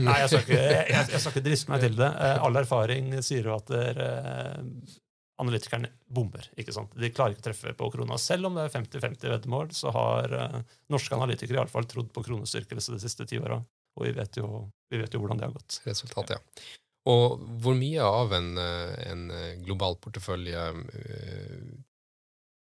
Nei, 0.00 0.14
jeg 0.22 0.30
skal 0.32 0.40
ikke, 0.46 0.60
jeg, 0.88 1.06
jeg 1.12 1.20
skal 1.20 1.32
ikke 1.34 1.44
driste 1.44 1.68
meg 1.72 1.82
til 1.84 1.96
det. 1.98 2.08
Eh, 2.08 2.38
all 2.46 2.56
erfaring 2.56 3.10
sier 3.26 3.44
jo 3.50 3.56
at 3.58 3.68
der, 3.68 3.98
eh, 4.00 4.94
analytikerne 5.40 5.88
bommer. 6.08 6.46
ikke 6.56 6.72
sant? 6.72 6.92
De 6.96 7.10
klarer 7.12 7.32
ikke 7.34 7.42
å 7.44 7.48
treffe 7.50 7.74
på 7.76 7.88
krona. 7.92 8.16
Selv 8.20 8.48
om 8.48 8.56
det 8.56 8.66
er 8.66 8.74
50-50 8.74 9.28
veddemål, 9.34 9.70
så 9.76 9.92
har 9.96 10.32
eh, 10.36 10.58
norske 10.92 11.16
analytikere 11.16 11.58
i 11.58 11.62
alle 11.64 11.72
fall 11.72 11.88
trodd 11.88 12.10
på 12.16 12.24
kronestyrkelse 12.24 12.96
de 12.96 13.00
siste 13.02 13.26
ti 13.28 13.40
åra. 13.40 13.60
Og 13.98 14.06
vi 14.06 14.12
vet, 14.16 14.36
jo, 14.40 14.62
vi 14.92 15.00
vet 15.02 15.12
jo 15.16 15.20
hvordan 15.20 15.40
det 15.40 15.48
har 15.48 15.56
gått. 15.56 15.80
resultatet, 15.84 16.38
ja. 16.38 16.76
Og 17.10 17.40
hvor 17.64 17.74
mye 17.76 18.04
av 18.04 18.32
en, 18.36 18.50
eh, 18.60 18.96
en 19.10 19.26
global 19.64 19.96
portefølje 20.00 20.64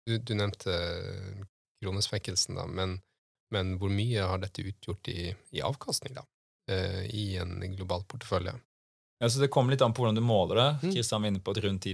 du, 0.08 0.18
du 0.18 0.34
nevnte 0.38 0.76
kronesvekkelsen, 1.82 2.56
da, 2.56 2.66
men, 2.68 3.00
men 3.52 3.78
hvor 3.82 3.90
mye 3.94 4.22
har 4.28 4.38
dette 4.44 4.64
utgjort 4.64 5.08
i, 5.12 5.32
i 5.52 5.62
avkastning, 5.66 6.16
da? 6.16 6.26
eh, 6.72 7.06
I 7.10 7.38
en 7.42 7.60
global 7.76 8.04
portefølje? 8.08 8.54
Ja, 9.22 9.28
så 9.30 9.38
Det 9.40 9.52
kommer 9.54 9.70
litt 9.76 9.82
an 9.86 9.94
på 9.94 10.02
hvordan 10.02 10.16
du 10.18 10.22
måler 10.26 10.56
det. 10.58 10.70
Mm. 10.82 10.94
Kristian 10.96 11.22
var 11.22 11.30
inne 11.30 11.40
på 11.46 11.52
at 11.54 11.60
rundt 11.62 11.84
10 11.86 11.92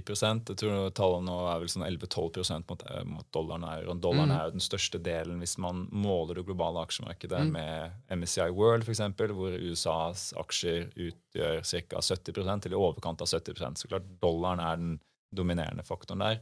Jeg 0.48 0.56
tror 0.62 0.90
tallet 0.96 1.26
nå 1.26 1.34
er 1.52 1.58
vel 1.60 1.68
sånn 1.68 1.84
11-12% 1.84 2.70
mot, 2.70 2.84
eh, 2.88 3.02
mot 3.04 3.26
dollaren 3.36 3.66
og 3.68 3.72
euroen. 3.82 4.00
Dollaren 4.00 4.30
Mm. 4.32 4.38
er 4.38 4.44
jo 4.46 4.54
den 4.56 4.64
største 4.64 4.98
delen 5.02 5.38
hvis 5.42 5.58
man 5.60 5.82
måler 5.92 6.36
det 6.40 6.46
globale 6.46 6.80
aksjemarkedet 6.86 7.42
Mm. 7.44 7.52
med 7.52 7.92
MSCI 8.08 8.48
World, 8.50 8.84
eksempel, 8.94 9.28
hvor 9.36 9.52
USAs 9.60 10.32
aksjer 10.40 10.88
utgjør 10.96 11.60
ca. 11.68 12.00
70 12.00 12.64
eller 12.64 12.72
i 12.72 12.80
overkant 12.80 13.20
av 13.20 13.28
70 13.28 13.76
Så 13.76 13.88
klart 13.88 14.08
dollaren 14.22 14.60
er 14.60 14.76
den 14.76 15.00
dominerende 15.34 15.84
faktoren 15.84 16.20
der. 16.24 16.40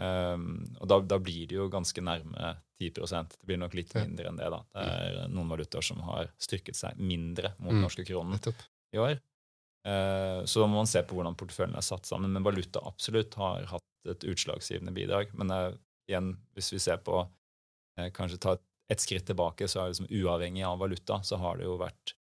Um, 0.00 0.64
og 0.80 0.88
da, 0.88 0.96
da 1.04 1.18
blir 1.22 1.46
det 1.50 1.56
jo 1.58 1.66
ganske 1.70 2.00
nærme 2.02 2.54
10% 2.80 3.34
Det 3.36 3.46
blir 3.46 3.58
nok 3.60 3.74
litt 3.76 3.92
mindre 3.94 4.30
enn 4.30 4.38
det. 4.40 4.48
da. 4.50 4.62
Det 4.72 4.86
er 4.88 5.28
noen 5.30 5.50
valutaer 5.52 5.84
som 5.84 6.00
har 6.08 6.30
styrket 6.42 6.74
seg 6.78 6.96
mindre 6.98 7.52
mot 7.60 7.72
Mm. 7.76 7.82
norske 7.84 8.04
kronen 8.08 8.40
i 8.94 8.98
år. 8.98 9.20
Eh, 9.86 10.40
Så 10.48 10.60
da 10.60 10.66
må 10.66 10.76
man 10.80 10.86
se 10.90 11.02
på 11.02 11.14
hvordan 11.14 11.36
porteføljen 11.38 11.76
er 11.76 11.82
satt 11.86 12.06
sammen. 12.08 12.32
Men 12.32 12.42
valuta 12.42 12.80
absolutt 12.86 13.34
har 13.34 13.64
hatt 13.66 13.82
et 14.08 14.24
utslagsgivende 14.26 14.92
bidrag. 14.94 15.32
Men 15.34 15.50
eh, 15.50 15.72
igjen, 16.10 16.36
hvis 16.56 16.72
vi 16.72 16.78
ser 16.82 16.96
på 16.98 17.20
eh, 17.98 18.10
Kanskje 18.10 18.40
ta 18.40 18.52
et, 18.56 18.62
et 18.90 18.98
skritt 19.00 19.26
tilbake, 19.28 19.68
så 19.68 19.80
er 19.84 19.90
det 19.92 19.98
liksom 20.00 20.10
uavhengig 20.24 20.64
av 20.66 20.78
valuta, 20.82 21.20
så 21.22 21.36
har 21.38 21.56
det 21.60 21.64
jo 21.68 21.76
vært 21.78 22.14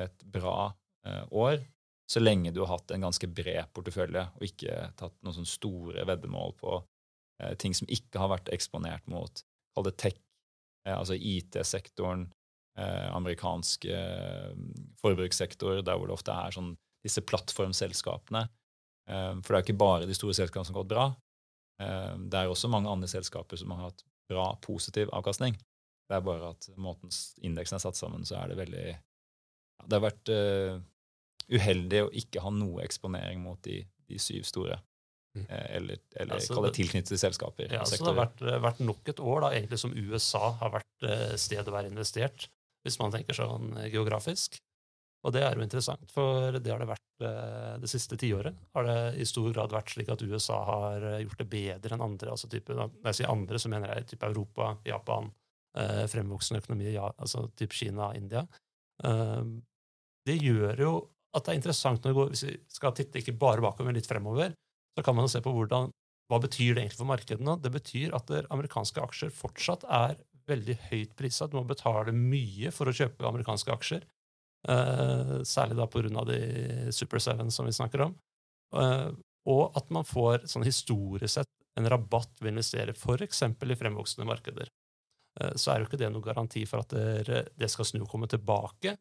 et 0.00 0.24
bra 0.24 0.72
eh, 1.06 1.24
år. 1.30 1.60
Så 2.10 2.20
lenge 2.20 2.52
du 2.52 2.60
har 2.64 2.78
hatt 2.78 2.90
en 2.90 3.00
ganske 3.06 3.28
bred 3.32 3.70
portefølje, 3.72 4.26
og 4.34 4.42
ikke 4.42 4.90
tatt 4.98 5.14
noen 5.22 5.34
sånne 5.38 5.48
store 5.48 6.02
veddemål 6.08 6.56
på 6.58 6.80
ting 7.60 7.74
som 7.76 7.88
ikke 7.92 8.20
har 8.22 8.30
vært 8.32 8.52
eksponert 8.54 9.06
mot 9.10 9.42
Kall 9.72 9.86
det 9.86 9.94
tech, 9.96 10.18
eh, 10.84 10.92
altså 10.92 11.14
IT-sektoren, 11.16 12.26
eh, 12.76 13.06
amerikansk 13.16 13.86
eh, 13.88 14.50
forbrukssektor, 15.00 15.80
der 15.86 15.96
hvor 15.96 16.10
det 16.10 16.16
ofte 16.18 16.34
er 16.36 16.52
sånn 16.52 16.74
disse 17.02 17.22
plattformselskapene. 17.24 18.42
Eh, 19.08 19.32
For 19.40 19.48
det 19.48 19.58
er 19.58 19.64
ikke 19.64 19.80
bare 19.80 20.08
de 20.10 20.14
store 20.18 20.36
selskapene 20.36 20.68
som 20.68 20.76
har 20.76 20.82
gått 20.82 20.92
bra. 20.92 21.06
Eh, 21.80 22.12
Det 22.28 22.38
er 22.42 22.52
også 22.52 22.68
mange 22.68 22.92
andre 22.92 23.08
selskaper 23.08 23.56
som 23.56 23.72
har 23.72 23.88
hatt 23.88 24.04
bra, 24.28 24.50
positiv 24.60 25.08
avkastning. 25.16 25.56
Det 26.08 26.18
er 26.18 26.20
bare 26.28 26.52
at 26.52 26.68
måten 26.76 27.08
indeksen 27.40 27.78
er 27.78 27.84
satt 27.86 27.96
sammen, 27.96 28.26
så 28.28 28.42
er 28.42 28.52
det 28.52 28.60
veldig 28.60 28.86
Det 29.88 29.96
har 29.96 30.04
vært 30.04 30.28
eh, 30.28 30.76
uheldig 31.50 32.04
å 32.04 32.12
ikke 32.12 32.44
ha 32.44 32.50
noe 32.54 32.84
eksponering 32.84 33.40
mot 33.42 33.60
de, 33.64 33.80
de 34.06 34.18
syv 34.20 34.44
store. 34.46 34.76
Mm. 35.32 35.46
Eh, 35.48 35.76
Eller, 35.76 36.00
eller 36.20 36.40
Ja, 36.40 36.54
kall 36.54 36.66
det 36.68 36.74
tilknyttede 36.76 37.18
selskaper. 37.20 37.70
Ja, 37.72 37.84
så 37.88 37.96
det 37.96 38.10
har 38.10 38.18
vært, 38.18 38.42
vært 38.64 38.82
nok 38.84 39.08
et 39.08 39.20
år 39.20 39.46
da, 39.46 39.52
egentlig 39.54 39.78
som 39.80 39.94
USA 39.96 40.50
har 40.60 40.74
vært 40.74 41.06
eh, 41.08 41.32
stedet 41.40 41.70
å 41.70 41.76
være 41.76 41.88
investert, 41.92 42.48
hvis 42.84 42.98
man 43.00 43.14
tenker 43.14 43.38
sånn 43.38 43.72
geografisk. 43.88 44.58
Og 45.22 45.32
det 45.32 45.44
er 45.46 45.54
jo 45.54 45.62
interessant, 45.62 46.10
for 46.10 46.58
det 46.58 46.72
har 46.72 46.82
det 46.82 46.90
vært 46.90 47.22
det 47.22 47.86
siste 47.86 48.16
tiåret. 48.18 48.56
Har 48.74 48.82
det 48.88 48.96
i 49.22 49.26
stor 49.28 49.52
grad 49.54 49.70
vært 49.70 49.92
slik 49.94 50.08
at 50.10 50.24
USA 50.26 50.56
har 50.66 51.04
gjort 51.22 51.38
det 51.38 51.46
bedre 51.46 51.94
enn 51.94 52.02
andre. 52.02 52.32
altså 52.32 52.48
type, 52.50 52.74
Når 52.74 52.90
jeg 53.06 53.20
sier 53.20 53.30
andre, 53.30 53.60
så 53.62 53.70
mener 53.70 53.92
jeg 53.92 54.08
type 54.10 54.26
Europa, 54.26 54.72
Japan, 54.82 55.30
fremvoksende 56.10 56.58
økonomi, 56.64 56.88
ja, 56.96 57.06
altså 57.22 57.44
type 57.54 57.78
Kina, 57.78 58.10
India. 58.18 58.42
Det 58.98 60.36
gjør 60.42 60.82
jo 60.82 60.92
at 61.32 61.46
det 61.46 61.54
er 61.54 61.60
interessant 61.60 62.02
når 62.02 62.10
vi 62.10 62.18
går, 62.18 62.34
hvis 62.34 62.44
vi 62.48 62.56
skal 62.74 62.98
titte 62.98 63.22
ikke 63.22 63.38
bare 63.38 63.62
bakover, 63.62 63.92
men 63.92 64.00
litt 64.00 64.10
fremover, 64.10 64.56
så 64.96 65.04
kan 65.04 65.16
man 65.16 65.30
se 65.30 65.40
på 65.44 65.52
hvordan 65.54 65.90
hva 66.30 66.38
betyr 66.40 66.74
det 66.74 66.84
egentlig 66.84 67.00
for 67.00 67.10
markedene? 67.10 67.58
Det 67.60 67.72
betyr 67.74 68.14
at 68.16 68.30
amerikanske 68.54 69.02
aksjer 69.02 69.32
fortsatt 69.36 69.84
er 69.84 70.16
veldig 70.48 70.76
høyt 70.88 71.16
prisa. 71.18 71.48
Du 71.48 71.58
må 71.58 71.64
betale 71.68 72.14
mye 72.16 72.72
for 72.74 72.88
å 72.88 72.94
kjøpe 72.96 73.26
amerikanske 73.28 73.74
aksjer. 73.74 74.06
Eh, 74.68 75.34
særlig 75.48 75.76
da 75.76 75.88
av 76.20 76.28
de 76.30 76.38
Super 76.94 77.20
Seven 77.22 77.50
som 77.50 77.66
vi 77.66 77.74
snakker 77.76 78.06
om. 78.06 78.14
Eh, 78.78 79.10
og 79.52 79.76
at 79.76 79.90
man 79.90 80.06
får 80.06 80.46
sånn 80.50 80.66
historisk 80.66 81.34
sett 81.34 81.50
en 81.78 81.88
rabatt 81.90 82.32
ved 82.40 82.52
å 82.52 82.54
investere 82.54 82.94
f.eks. 82.94 83.42
i 83.42 83.78
fremvoksende 83.78 84.28
markeder. 84.28 84.70
Eh, 85.40 85.54
så 85.56 85.72
er 85.72 85.80
jo 85.80 85.88
ikke 85.88 86.00
det 86.00 86.12
noen 86.12 86.24
garanti 86.24 86.64
for 86.68 86.84
at 86.84 86.94
det, 87.26 87.48
det 87.58 87.70
skal 87.72 87.88
snu 87.88 88.04
og 88.04 88.10
komme 88.12 88.30
tilbake. 88.30 88.96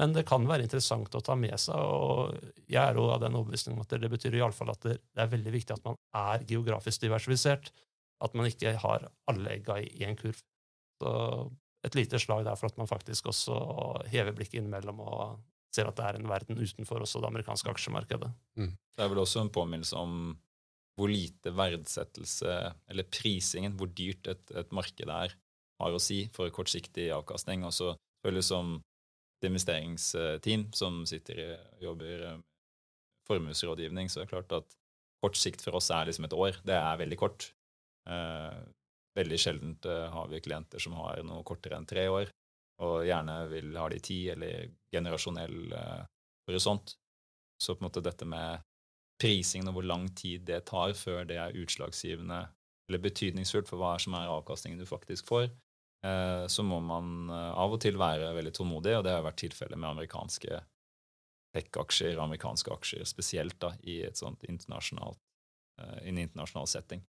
Men 0.00 0.14
det 0.16 0.24
kan 0.26 0.46
være 0.48 0.66
interessant 0.66 1.14
å 1.14 1.22
ta 1.22 1.36
med 1.38 1.54
seg, 1.60 1.78
og 1.78 2.34
jeg 2.66 2.80
er 2.82 2.96
jo 2.98 3.06
av 3.14 3.20
den 3.22 3.36
overbevisning 3.38 3.78
at 3.78 3.94
det 4.02 4.10
betyr 4.10 4.34
i 4.34 4.42
alle 4.42 4.56
fall 4.56 4.72
at 4.72 4.82
det, 4.82 4.96
det 5.14 5.22
er 5.22 5.30
veldig 5.30 5.52
viktig 5.54 5.76
at 5.76 5.84
man 5.86 5.98
er 6.18 6.46
geografisk 6.50 7.04
diversifisert. 7.04 7.70
At 8.24 8.34
man 8.34 8.48
ikke 8.48 8.72
har 8.80 9.06
alle 9.30 9.52
egga 9.54 9.78
i 9.82 10.06
én 10.06 10.18
kurv. 10.18 10.40
Så 11.02 11.12
et 11.84 11.98
lite 11.98 12.18
slag 12.22 12.46
der 12.46 12.58
for 12.58 12.70
at 12.70 12.78
man 12.80 12.90
faktisk 12.90 13.28
også 13.30 13.56
hever 14.10 14.34
blikket 14.34 14.62
innimellom 14.62 15.02
og 15.04 15.42
ser 15.74 15.90
at 15.90 15.98
det 15.98 16.06
er 16.06 16.18
en 16.18 16.30
verden 16.30 16.58
utenfor 16.58 17.02
også 17.02 17.20
det 17.22 17.30
amerikanske 17.30 17.70
aksjemarkedet. 17.70 18.30
Det 18.94 19.04
er 19.04 19.10
vel 19.10 19.22
også 19.22 19.42
en 19.44 19.52
påminnelse 19.54 19.98
om 19.98 20.34
hvor 20.94 21.10
lite 21.10 21.50
verdsettelse, 21.50 22.50
eller 22.90 23.06
prisingen, 23.10 23.74
hvor 23.74 23.90
dyrt 23.90 24.28
et, 24.30 24.50
et 24.54 24.74
marked 24.74 25.10
er, 25.10 25.32
har 25.82 25.94
å 25.94 26.02
si 26.02 26.20
for 26.34 26.50
kortsiktig 26.54 27.08
avkastning. 27.14 27.64
Og 27.66 27.74
så 27.74 27.88
selvfølgelig 27.94 28.46
som 28.46 28.76
et 29.44 29.50
investeringsteam 29.50 30.70
som 30.76 31.02
sitter 31.08 31.40
i, 31.40 31.50
jobber 31.84 32.24
med 32.24 32.46
formuesrådgivning, 33.28 34.10
så 34.10 34.20
det 34.20 34.30
klart 34.32 34.52
at 34.52 34.76
kort 35.24 35.38
sikt 35.40 35.64
for 35.64 35.78
oss 35.78 35.90
er 35.94 36.08
liksom 36.08 36.26
et 36.28 36.36
år. 36.36 36.58
Det 36.66 36.76
er 36.76 37.00
veldig 37.00 37.18
kort. 37.20 37.46
Eh, 38.08 38.58
veldig 39.16 39.38
sjeldent 39.40 39.86
eh, 39.88 40.08
har 40.12 40.28
vi 40.28 40.42
klienter 40.44 40.82
som 40.82 40.96
har 40.98 41.22
noe 41.24 41.44
kortere 41.46 41.78
enn 41.78 41.88
tre 41.88 42.08
år. 42.12 42.32
og 42.82 43.04
gjerne 43.06 43.34
vil 43.52 43.76
ha 43.78 43.84
de 43.88 44.00
ti 44.02 44.16
eller 44.32 44.70
generasjonell 44.92 45.72
eh, 45.78 46.06
horisont. 46.48 46.96
Så 47.62 47.76
på 47.76 47.84
en 47.84 47.86
måte 47.86 48.02
dette 48.02 48.26
med 48.26 48.64
prisingen 49.22 49.70
og 49.70 49.78
hvor 49.78 49.86
lang 49.86 50.08
tid 50.18 50.42
det 50.48 50.64
tar 50.66 50.92
før 50.98 51.22
det 51.28 51.38
er 51.38 51.54
utslagsgivende 51.54 52.40
eller 52.88 53.00
betydningsfullt 53.04 53.70
for 53.70 53.80
hva 53.80 53.94
som 54.02 54.16
er 54.18 54.32
avkastningen 54.32 54.82
du 54.82 54.88
faktisk 54.88 55.30
får, 55.30 55.46
eh, 55.46 55.54
så 56.48 56.64
må 56.66 56.80
man 56.84 57.30
eh, 57.32 57.50
av 57.64 57.74
og 57.76 57.80
til 57.80 57.96
være 58.00 58.34
veldig 58.36 58.52
tålmodig, 58.58 58.96
og 58.98 59.06
det 59.06 59.14
har 59.16 59.24
vært 59.24 59.40
tilfellet 59.40 59.80
med 59.80 59.90
amerikanske 59.94 60.60
tech-aksjer, 61.54 62.18
amerikanske 62.20 62.72
aksjer 62.74 63.08
spesielt, 63.08 63.56
da, 63.62 63.72
i 63.86 64.02
et 64.04 64.18
sånt 64.18 64.42
internasjonalt, 64.50 65.20
uh, 65.78 66.00
en 66.02 66.18
internasjonal 66.18 66.66
setting. 66.66 67.04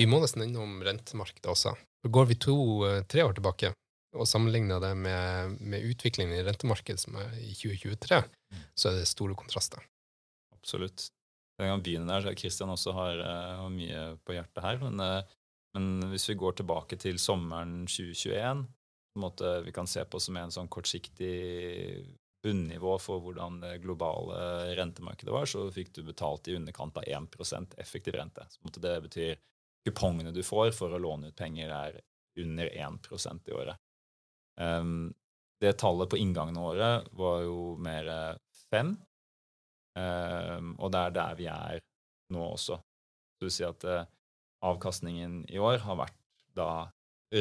Vi 0.00 0.06
må 0.08 0.18
nesten 0.22 0.46
innom 0.46 0.78
rentemarkedet 0.82 1.50
også. 1.52 1.74
Går 2.08 2.30
vi 2.30 2.38
to-tre 2.40 3.26
år 3.26 3.36
tilbake 3.36 3.74
og 4.16 4.28
sammenligner 4.30 4.80
det 4.82 4.94
med, 4.96 5.58
med 5.60 5.84
utviklingen 5.90 6.34
i 6.38 6.42
rentemarkedet 6.46 7.02
som 7.02 7.18
er 7.20 7.36
i 7.42 7.52
2023, 7.52 8.22
så 8.78 8.90
er 8.90 8.98
det 8.98 9.10
store 9.10 9.36
kontraster. 9.38 9.84
Absolutt. 10.56 11.10
Jeg 11.60 11.70
kan 11.70 11.84
begynne 11.84 12.10
der, 12.10 12.24
så 12.24 12.34
Christian 12.38 12.72
også 12.72 12.94
har, 12.96 13.20
har 13.60 13.70
mye 13.74 14.04
på 14.24 14.34
hjertet 14.38 14.64
her. 14.64 14.80
Men, 14.82 15.02
men, 15.74 16.10
hvis 16.10 16.28
vi 16.30 16.38
går 16.38 16.58
tilbake 16.60 16.98
til 17.02 17.18
sommeren 17.18 17.82
2021, 17.90 18.64
på 19.14 19.18
en 19.18 19.24
måte 19.24 19.50
vi 19.66 19.72
kan 19.74 19.88
se 19.90 20.04
på 20.06 20.20
som 20.22 20.36
en 20.38 20.52
sånn 20.54 20.70
kortsiktig 20.70 21.34
bunnivå 22.44 22.96
for 23.00 23.22
hvordan 23.24 23.60
det 23.62 23.78
globale 23.82 24.74
rentemarkedet 24.76 25.32
var, 25.32 25.48
så 25.48 25.64
fikk 25.72 25.94
du 25.96 26.02
betalt 26.04 26.48
i 26.50 26.56
underkant 26.58 26.98
av 27.00 27.06
1% 27.08 27.78
effektiv 27.80 28.18
rente. 28.18 28.44
Så 28.50 28.80
det 28.84 28.94
betyr 29.06 29.38
kupongene 29.86 30.32
du 30.34 30.42
får 30.44 30.74
for 30.76 30.92
å 30.92 31.00
låne 31.00 31.30
ut 31.30 31.38
penger, 31.38 31.72
er 31.72 32.00
under 32.40 32.68
1% 32.68 33.48
i 33.48 33.54
året. 33.54 33.80
Um, 34.60 35.14
det 35.60 35.78
tallet 35.80 36.10
på 36.10 36.20
inngangen 36.20 36.58
av 36.60 36.68
året 36.74 37.08
var 37.16 37.42
jo 37.46 37.58
mer 37.80 38.10
5, 38.70 38.92
um, 39.98 40.74
og 40.76 40.92
det 40.92 41.00
er 41.00 41.16
der 41.16 41.38
vi 41.38 41.48
er 41.50 41.80
nå 42.34 42.44
også. 42.50 42.76
Så 43.38 43.46
vil 43.46 43.54
si 43.54 43.66
at 43.66 43.88
uh, 43.88 44.04
avkastningen 44.64 45.44
i 45.52 45.60
år 45.60 45.82
har 45.84 45.98
vært 46.00 46.18
da 46.56 46.68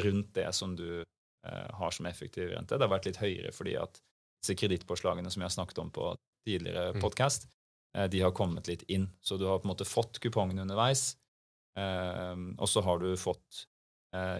rundt 0.03 0.33
det 0.35 0.49
som 0.55 0.75
du 0.75 1.01
eh, 1.01 1.69
har 1.79 1.91
som 1.91 2.07
effektiv 2.09 2.51
rente. 2.51 2.77
Det 2.77 2.85
har 2.85 2.93
vært 2.93 3.09
litt 3.09 3.21
høyere 3.21 3.53
fordi 3.55 3.75
at 3.79 3.99
disse 4.43 4.57
kredittpåslagene 4.59 5.31
som 5.31 5.43
jeg 5.43 5.51
har 5.51 5.57
snakket 5.57 5.83
om 5.83 5.91
på 5.93 6.13
tidligere 6.47 6.93
mm. 6.97 7.01
podkast, 7.03 7.47
uh, 7.97 8.07
de 8.11 8.23
har 8.25 8.33
kommet 8.35 8.67
litt 8.67 8.83
inn. 8.91 9.07
Så 9.23 9.37
du 9.39 9.45
har 9.47 9.61
på 9.61 9.69
en 9.69 9.71
måte 9.71 9.87
fått 9.87 10.19
kupongene 10.23 10.65
underveis, 10.65 11.13
og 11.73 12.67
så 12.69 12.83
har 12.85 12.99
du 13.01 13.15
fått 13.17 13.63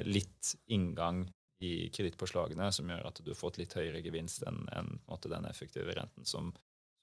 litt 0.06 0.52
inngang 0.70 1.24
i 1.64 1.90
kredittpåslagene 1.90 2.68
som 2.72 2.90
gjør 2.90 3.08
at 3.08 3.22
du 3.24 3.32
har 3.32 3.40
fått 3.40 3.58
litt 3.62 3.74
høyere 3.78 4.04
gevinst 4.04 4.44
enn 4.48 4.66
en, 4.76 4.92
den 5.24 5.48
effektive 5.48 5.96
renten 5.96 6.28
som, 6.28 6.52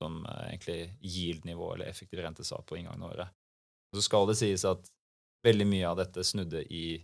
som 0.02 0.20
uh, 0.26 0.46
egentlig 0.50 0.92
yield-nivå 1.00 1.74
eller 1.74 1.90
effektiv 1.90 2.20
rente 2.20 2.44
sa 2.44 2.60
på 2.62 2.78
inngangen 2.78 3.02
av 3.06 3.14
året. 3.14 3.36
Så 3.96 4.04
skal 4.06 4.28
det 4.28 4.36
sies 4.38 4.64
at 4.68 4.90
veldig 5.46 5.66
mye 5.68 5.88
av 5.88 5.98
dette 6.00 6.24
snudde 6.26 6.62
i 6.72 7.00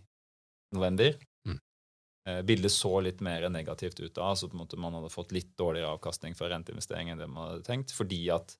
november. 0.75 1.15
Mm. 1.47 1.59
Uh, 2.29 2.41
bildet 2.47 2.73
så 2.73 2.91
litt 3.03 3.21
mer 3.25 3.47
negativt 3.49 3.99
ut 3.99 4.13
da, 4.15 4.33
så 4.35 4.49
på 4.49 4.57
en 4.57 4.63
måte 4.63 4.79
man 4.81 4.97
hadde 4.97 5.13
fått 5.13 5.33
litt 5.35 5.53
dårligere 5.59 5.95
avkastning 5.97 6.35
fra 6.37 6.51
renteinvestering 6.51 7.13
enn 7.13 7.21
det 7.21 7.29
man 7.31 7.51
hadde 7.51 7.67
tenkt, 7.67 7.93
fordi 7.95 8.25
at 8.33 8.57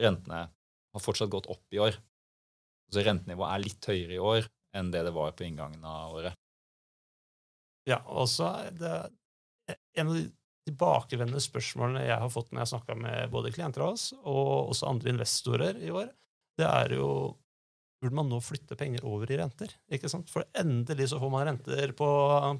rentene 0.00 0.46
har 0.50 1.04
fortsatt 1.04 1.32
gått 1.32 1.50
opp 1.52 1.66
i 1.74 1.82
år. 1.82 1.98
Så 2.90 3.04
rentenivået 3.06 3.54
er 3.54 3.64
litt 3.64 3.90
høyere 3.92 4.16
i 4.16 4.22
år 4.32 4.50
enn 4.76 4.90
det 4.94 5.04
det 5.06 5.14
var 5.14 5.34
på 5.36 5.46
inngangen 5.46 5.84
av 5.86 6.16
året. 6.18 6.38
Ja, 7.88 8.00
og 8.06 8.28
så 8.30 8.50
er 8.66 8.76
det 8.76 8.94
en 9.98 10.10
av 10.10 10.16
de 10.16 10.26
tilbakevendende 10.68 11.42
spørsmålene 11.42 12.04
jeg 12.06 12.18
har 12.22 12.32
fått 12.32 12.50
når 12.50 12.60
jeg 12.60 12.66
har 12.66 12.72
snakka 12.74 12.96
med 12.98 13.30
både 13.32 13.52
klienter 13.54 13.84
av 13.84 13.94
oss 13.96 14.10
og 14.20 14.72
også 14.74 14.90
andre 14.90 15.14
investorer 15.14 15.78
i 15.82 15.92
år, 15.94 16.10
det 16.60 16.66
er 16.68 16.96
jo 16.98 17.08
Burde 18.00 18.16
man 18.16 18.30
nå 18.32 18.38
flytte 18.40 18.78
penger 18.80 19.04
over 19.04 19.30
i 19.30 19.36
renter? 19.36 19.74
ikke 19.92 20.08
sant? 20.08 20.30
For 20.32 20.46
endelig 20.56 21.10
så 21.12 21.20
får 21.20 21.32
man 21.32 21.44
renter 21.48 21.92
på, 21.96 22.08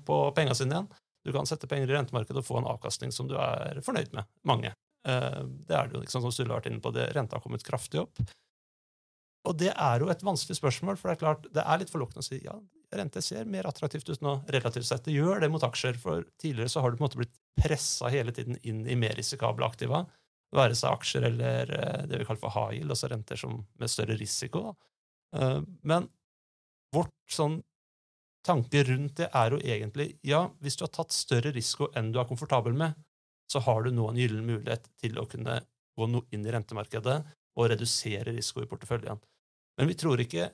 på 0.07 0.18
penga 0.37 0.57
sine 0.57 0.76
igjen. 0.76 0.90
Du 1.24 1.33
kan 1.33 1.48
sette 1.48 1.68
penger 1.68 1.90
i 1.90 1.96
rentemarkedet 1.96 2.42
og 2.42 2.46
få 2.46 2.61
en 2.61 2.68
avkastning 2.68 3.12
som 3.12 3.29
du 3.29 3.37
er 3.40 3.81
fornøyd 3.85 4.12
med. 4.16 4.29
Mange. 4.48 4.72
Eh, 5.09 5.40
det 5.68 5.76
er 5.76 5.88
det 5.88 5.96
jo, 5.96 6.05
liksom, 6.05 6.24
som 6.24 6.33
Sturle 6.35 6.55
har 6.55 6.62
vært 6.62 6.70
inne 6.72 6.85
på, 6.85 6.92
det, 6.96 7.09
renta 7.16 7.38
har 7.38 7.44
kommet 7.44 7.64
kraftig 7.64 8.03
opp. 8.03 8.20
Og 9.48 9.57
det 9.57 9.70
er 9.72 10.03
jo 10.03 10.11
et 10.12 10.22
vanskelig 10.24 10.59
spørsmål, 10.59 10.98
for 11.00 11.09
det 11.09 11.16
er 11.16 11.22
klart, 11.22 11.48
det 11.57 11.64
er 11.64 11.81
litt 11.81 11.92
forlokkende 11.92 12.20
å 12.24 12.26
si 12.26 12.42
ja, 12.44 12.57
rente 12.96 13.22
ser 13.24 13.48
mer 13.48 13.68
attraktivt 13.70 14.11
ut 14.11 14.24
nå 14.24 14.35
relativt 14.53 14.88
sett. 14.88 15.07
Det 15.07 15.16
gjør 15.16 15.40
det 15.40 15.48
mot 15.53 15.64
aksjer, 15.64 15.96
for 16.00 16.26
tidligere 16.40 16.72
så 16.72 16.85
har 16.85 16.92
du 16.92 16.98
på 16.98 17.05
en 17.05 17.09
måte 17.09 17.20
blitt 17.22 17.38
pressa 17.61 18.11
hele 18.12 18.35
tiden 18.37 18.59
inn 18.68 18.85
i 18.85 18.98
mer 19.00 19.16
risikable 19.16 19.64
aktiva, 19.64 20.05
være 20.57 20.76
seg 20.76 20.92
aksjer 20.92 21.29
eller 21.31 21.72
eh, 21.76 22.07
det 22.11 22.20
vi 22.20 22.29
kaller 22.29 22.42
for 22.42 22.53
high 22.57 22.81
yield, 22.81 22.92
altså 22.92 23.09
renter 23.12 23.40
som, 23.40 23.61
med 23.81 23.92
større 23.92 24.18
risiko. 24.20 24.74
Eh, 24.74 24.89
men 25.31 26.09
vårt 26.95 27.14
sånn 27.31 27.61
tanke 28.47 28.83
rundt 28.88 29.21
det 29.21 29.29
er 29.37 29.55
jo 29.55 29.61
egentlig 29.61 30.07
ja, 30.27 30.45
hvis 30.64 30.79
du 30.79 30.85
har 30.87 30.93
tatt 30.95 31.14
større 31.14 31.53
risiko 31.55 31.90
enn 31.97 32.11
du 32.12 32.19
er 32.21 32.29
komfortabel 32.29 32.75
med, 32.77 32.97
så 33.51 33.62
har 33.66 33.85
du 33.85 33.93
nå 33.95 34.09
en 34.11 34.19
gyllen 34.19 34.47
mulighet 34.47 34.88
til 35.01 35.19
å 35.21 35.27
kunne 35.31 35.61
gå 35.99 36.09
inn 36.33 36.47
i 36.47 36.55
rentemarkedet 36.55 37.19
og 37.59 37.69
redusere 37.73 38.33
risiko 38.33 38.62
i 38.64 38.71
porteføljen. 38.71 39.21
Men 39.79 39.90
vi 39.90 39.97
tror 39.99 40.23
ikke 40.23 40.49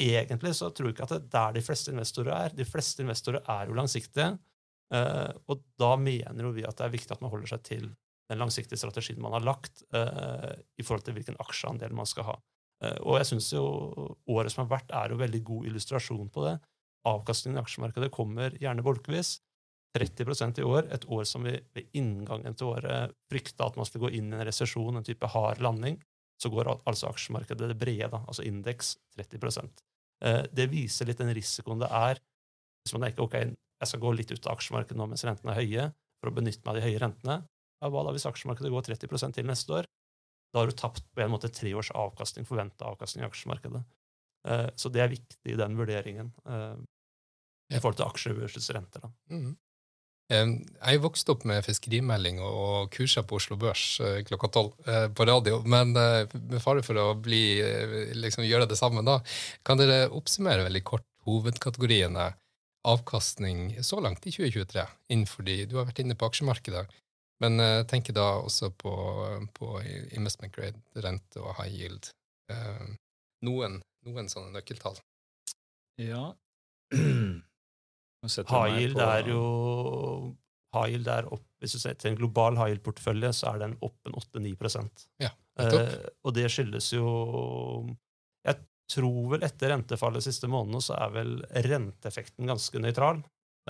egentlig 0.00 0.54
så 0.58 0.70
tror 0.74 0.90
vi 0.90 0.94
ikke 0.94 1.06
at 1.06 1.14
det 1.14 1.20
er 1.20 1.32
der 1.34 1.56
de 1.58 1.64
fleste 1.64 1.92
investorer 1.92 2.32
er. 2.36 2.54
De 2.56 2.66
fleste 2.68 3.04
investorer 3.04 3.44
er 3.54 3.68
jo 3.68 3.76
langsiktige, 3.78 4.30
eh, 4.94 5.32
og 5.46 5.64
da 5.80 5.94
mener 6.00 6.46
jo 6.46 6.54
vi 6.56 6.66
at 6.66 6.78
det 6.78 6.86
er 6.86 6.94
viktig 6.94 7.16
at 7.16 7.24
man 7.24 7.32
holder 7.32 7.54
seg 7.54 7.64
til 7.66 7.90
den 8.30 8.38
langsiktige 8.38 8.78
strategien 8.78 9.20
man 9.22 9.34
har 9.34 9.46
lagt 9.46 9.82
eh, 9.96 10.52
i 10.78 10.86
forhold 10.86 11.06
til 11.06 11.16
hvilken 11.18 11.38
aksjeandel 11.42 11.94
man 11.96 12.08
skal 12.08 12.28
ha. 12.30 12.36
Eh, 12.84 12.98
og 13.04 13.20
jeg 13.20 13.30
syns 13.32 13.52
jo 13.54 13.64
året 14.30 14.52
som 14.52 14.64
har 14.64 14.72
vært, 14.76 14.92
er 14.96 15.14
jo 15.14 15.20
veldig 15.20 15.42
god 15.46 15.70
illustrasjon 15.70 16.32
på 16.32 16.46
det. 16.48 16.56
Avkastningen 17.08 17.58
i 17.58 17.64
aksjemarkedet 17.64 18.12
kommer 18.14 18.56
gjerne 18.60 18.84
bolkevis. 18.86 19.38
30% 19.98 20.60
i 20.62 20.64
år, 20.66 20.86
et 20.94 21.04
år 21.10 21.24
som 21.26 21.42
vi 21.42 21.56
ved 21.74 21.96
inngangen 21.98 22.54
til 22.54 22.68
året 22.70 23.10
frykta 23.26 23.66
at 23.66 23.78
man 23.78 23.88
skulle 23.88 24.06
gå 24.06 24.20
inn 24.20 24.28
i 24.30 24.36
en 24.38 24.44
resesjon, 24.46 25.00
en 25.00 25.06
type 25.06 25.26
hard 25.32 25.58
landing 25.64 25.96
så 26.40 26.48
går 26.48 26.70
altså 26.72 27.10
aksjemarkedet 27.10 27.68
det 27.72 27.78
brede, 27.78 28.20
altså 28.26 28.44
indeks, 28.46 28.94
30 29.18 29.70
eh, 30.24 30.42
Det 30.52 30.68
viser 30.72 31.08
litt 31.10 31.20
den 31.20 31.34
risikoen 31.36 31.82
det 31.82 31.90
er 31.90 32.20
hvis 32.80 32.94
man 32.96 33.04
tenker 33.04 33.26
ok, 33.26 33.34
jeg 33.80 33.88
skal 33.90 34.00
gå 34.00 34.12
litt 34.16 34.30
ut 34.32 34.46
av 34.46 34.56
aksjemarkedet 34.56 34.96
nå 34.96 35.06
mens 35.10 35.24
rentene 35.26 35.52
er 35.52 35.60
høye, 35.60 35.88
for 36.20 36.30
å 36.30 36.36
benytte 36.36 36.64
meg 36.64 36.70
av 36.72 36.78
de 36.78 36.84
høye 36.86 37.00
rentene. 37.00 37.36
Ja, 37.80 37.90
hva 37.92 38.04
da 38.06 38.14
hvis 38.14 38.24
aksjemarkedet 38.28 38.70
går 38.72 38.86
30 38.88 39.34
til 39.36 39.48
neste 39.48 39.74
år? 39.76 39.88
Da 40.50 40.62
har 40.62 40.70
du 40.70 40.76
tapt 40.76 41.04
på 41.14 41.22
en 41.22 41.32
måte 41.32 41.50
tre 41.54 41.72
års 41.78 41.92
avkastning, 41.94 42.46
forventa 42.48 42.88
avkastning 42.90 43.24
i 43.24 43.28
aksjemarkedet. 43.28 43.82
Eh, 44.48 44.68
så 44.76 44.90
det 44.92 45.02
er 45.04 45.12
viktig 45.12 45.52
i 45.52 45.58
den 45.58 45.76
vurderingen 45.78 46.32
eh, 46.48 46.78
i 47.70 47.80
forhold 47.80 48.00
til 48.00 48.08
aksjer 48.08 48.38
versus 48.38 48.70
renter. 48.74 49.04
Da. 49.04 49.12
Mm. 49.36 49.58
Jeg 50.30 51.00
vokste 51.02 51.34
opp 51.34 51.42
med 51.48 51.64
fiskerimelding 51.66 52.36
og 52.46 52.92
kurser 52.94 53.24
på 53.26 53.40
Oslo 53.40 53.56
Børs 53.58 53.84
eh, 54.04 54.20
klokka 54.28 54.50
tolv 54.54 54.90
på 55.16 55.26
radio, 55.26 55.58
men 55.66 55.90
med 55.92 56.60
fare 56.62 56.84
for 56.86 56.98
å 57.02 57.08
bli, 57.18 57.58
liksom, 58.14 58.46
gjøre 58.46 58.68
det 58.70 58.78
samme 58.78 59.02
da, 59.06 59.18
kan 59.66 59.80
dere 59.80 60.06
oppsummere 60.14 60.68
veldig 60.68 60.84
kort 60.86 61.06
hovedkategoriene 61.26 62.30
avkastning 62.86 63.74
så 63.84 63.98
langt 64.00 64.24
i 64.24 64.32
2023 64.32 64.86
innenfor 65.12 65.44
de 65.44 65.56
Du 65.68 65.76
har 65.76 65.88
vært 65.90 66.00
inne 66.00 66.16
på 66.16 66.30
aksjemarkedet, 66.30 66.86
men 67.40 67.62
jeg 67.64 67.86
tenker 67.90 68.16
da 68.16 68.26
også 68.44 68.68
på, 68.76 68.94
på 69.56 69.68
investment 70.16 70.52
grade, 70.54 70.80
rente 71.00 71.40
og 71.40 71.54
high 71.60 71.72
yield. 71.72 72.10
Noen, 73.46 73.78
noen 74.04 74.28
sånne 74.28 74.52
nøkkeltall. 74.58 74.98
Ja. 76.00 76.26
High 76.92 78.76
yield 78.76 79.00
er 79.00 79.28
jo 79.30 79.42
high 80.74 80.92
yield 80.92 81.08
er 81.08 81.28
opp, 81.32 81.44
Hvis 81.60 81.76
du 81.76 81.82
ser 81.82 81.96
til 82.00 82.12
en 82.12 82.18
global 82.18 82.56
high 82.58 82.74
yield-portefølje, 82.74 83.32
så 83.36 83.52
er 83.52 83.62
den 83.64 83.76
opp 83.84 83.96
en 84.08 84.16
8-9 84.16 84.54
ja, 85.22 85.30
uh, 85.60 85.96
Og 86.24 86.34
det 86.36 86.46
skyldes 86.52 86.92
jo 86.94 87.06
Jeg 88.46 88.60
tror 88.90 89.34
vel 89.34 89.46
etter 89.46 89.72
rentefallet 89.74 90.20
de 90.20 90.28
siste 90.28 90.50
månedene 90.50 90.82
så 90.84 90.96
er 90.98 91.12
vel 91.14 91.36
renteeffekten 91.68 92.48
ganske 92.50 92.80
nøytral. 92.82 93.20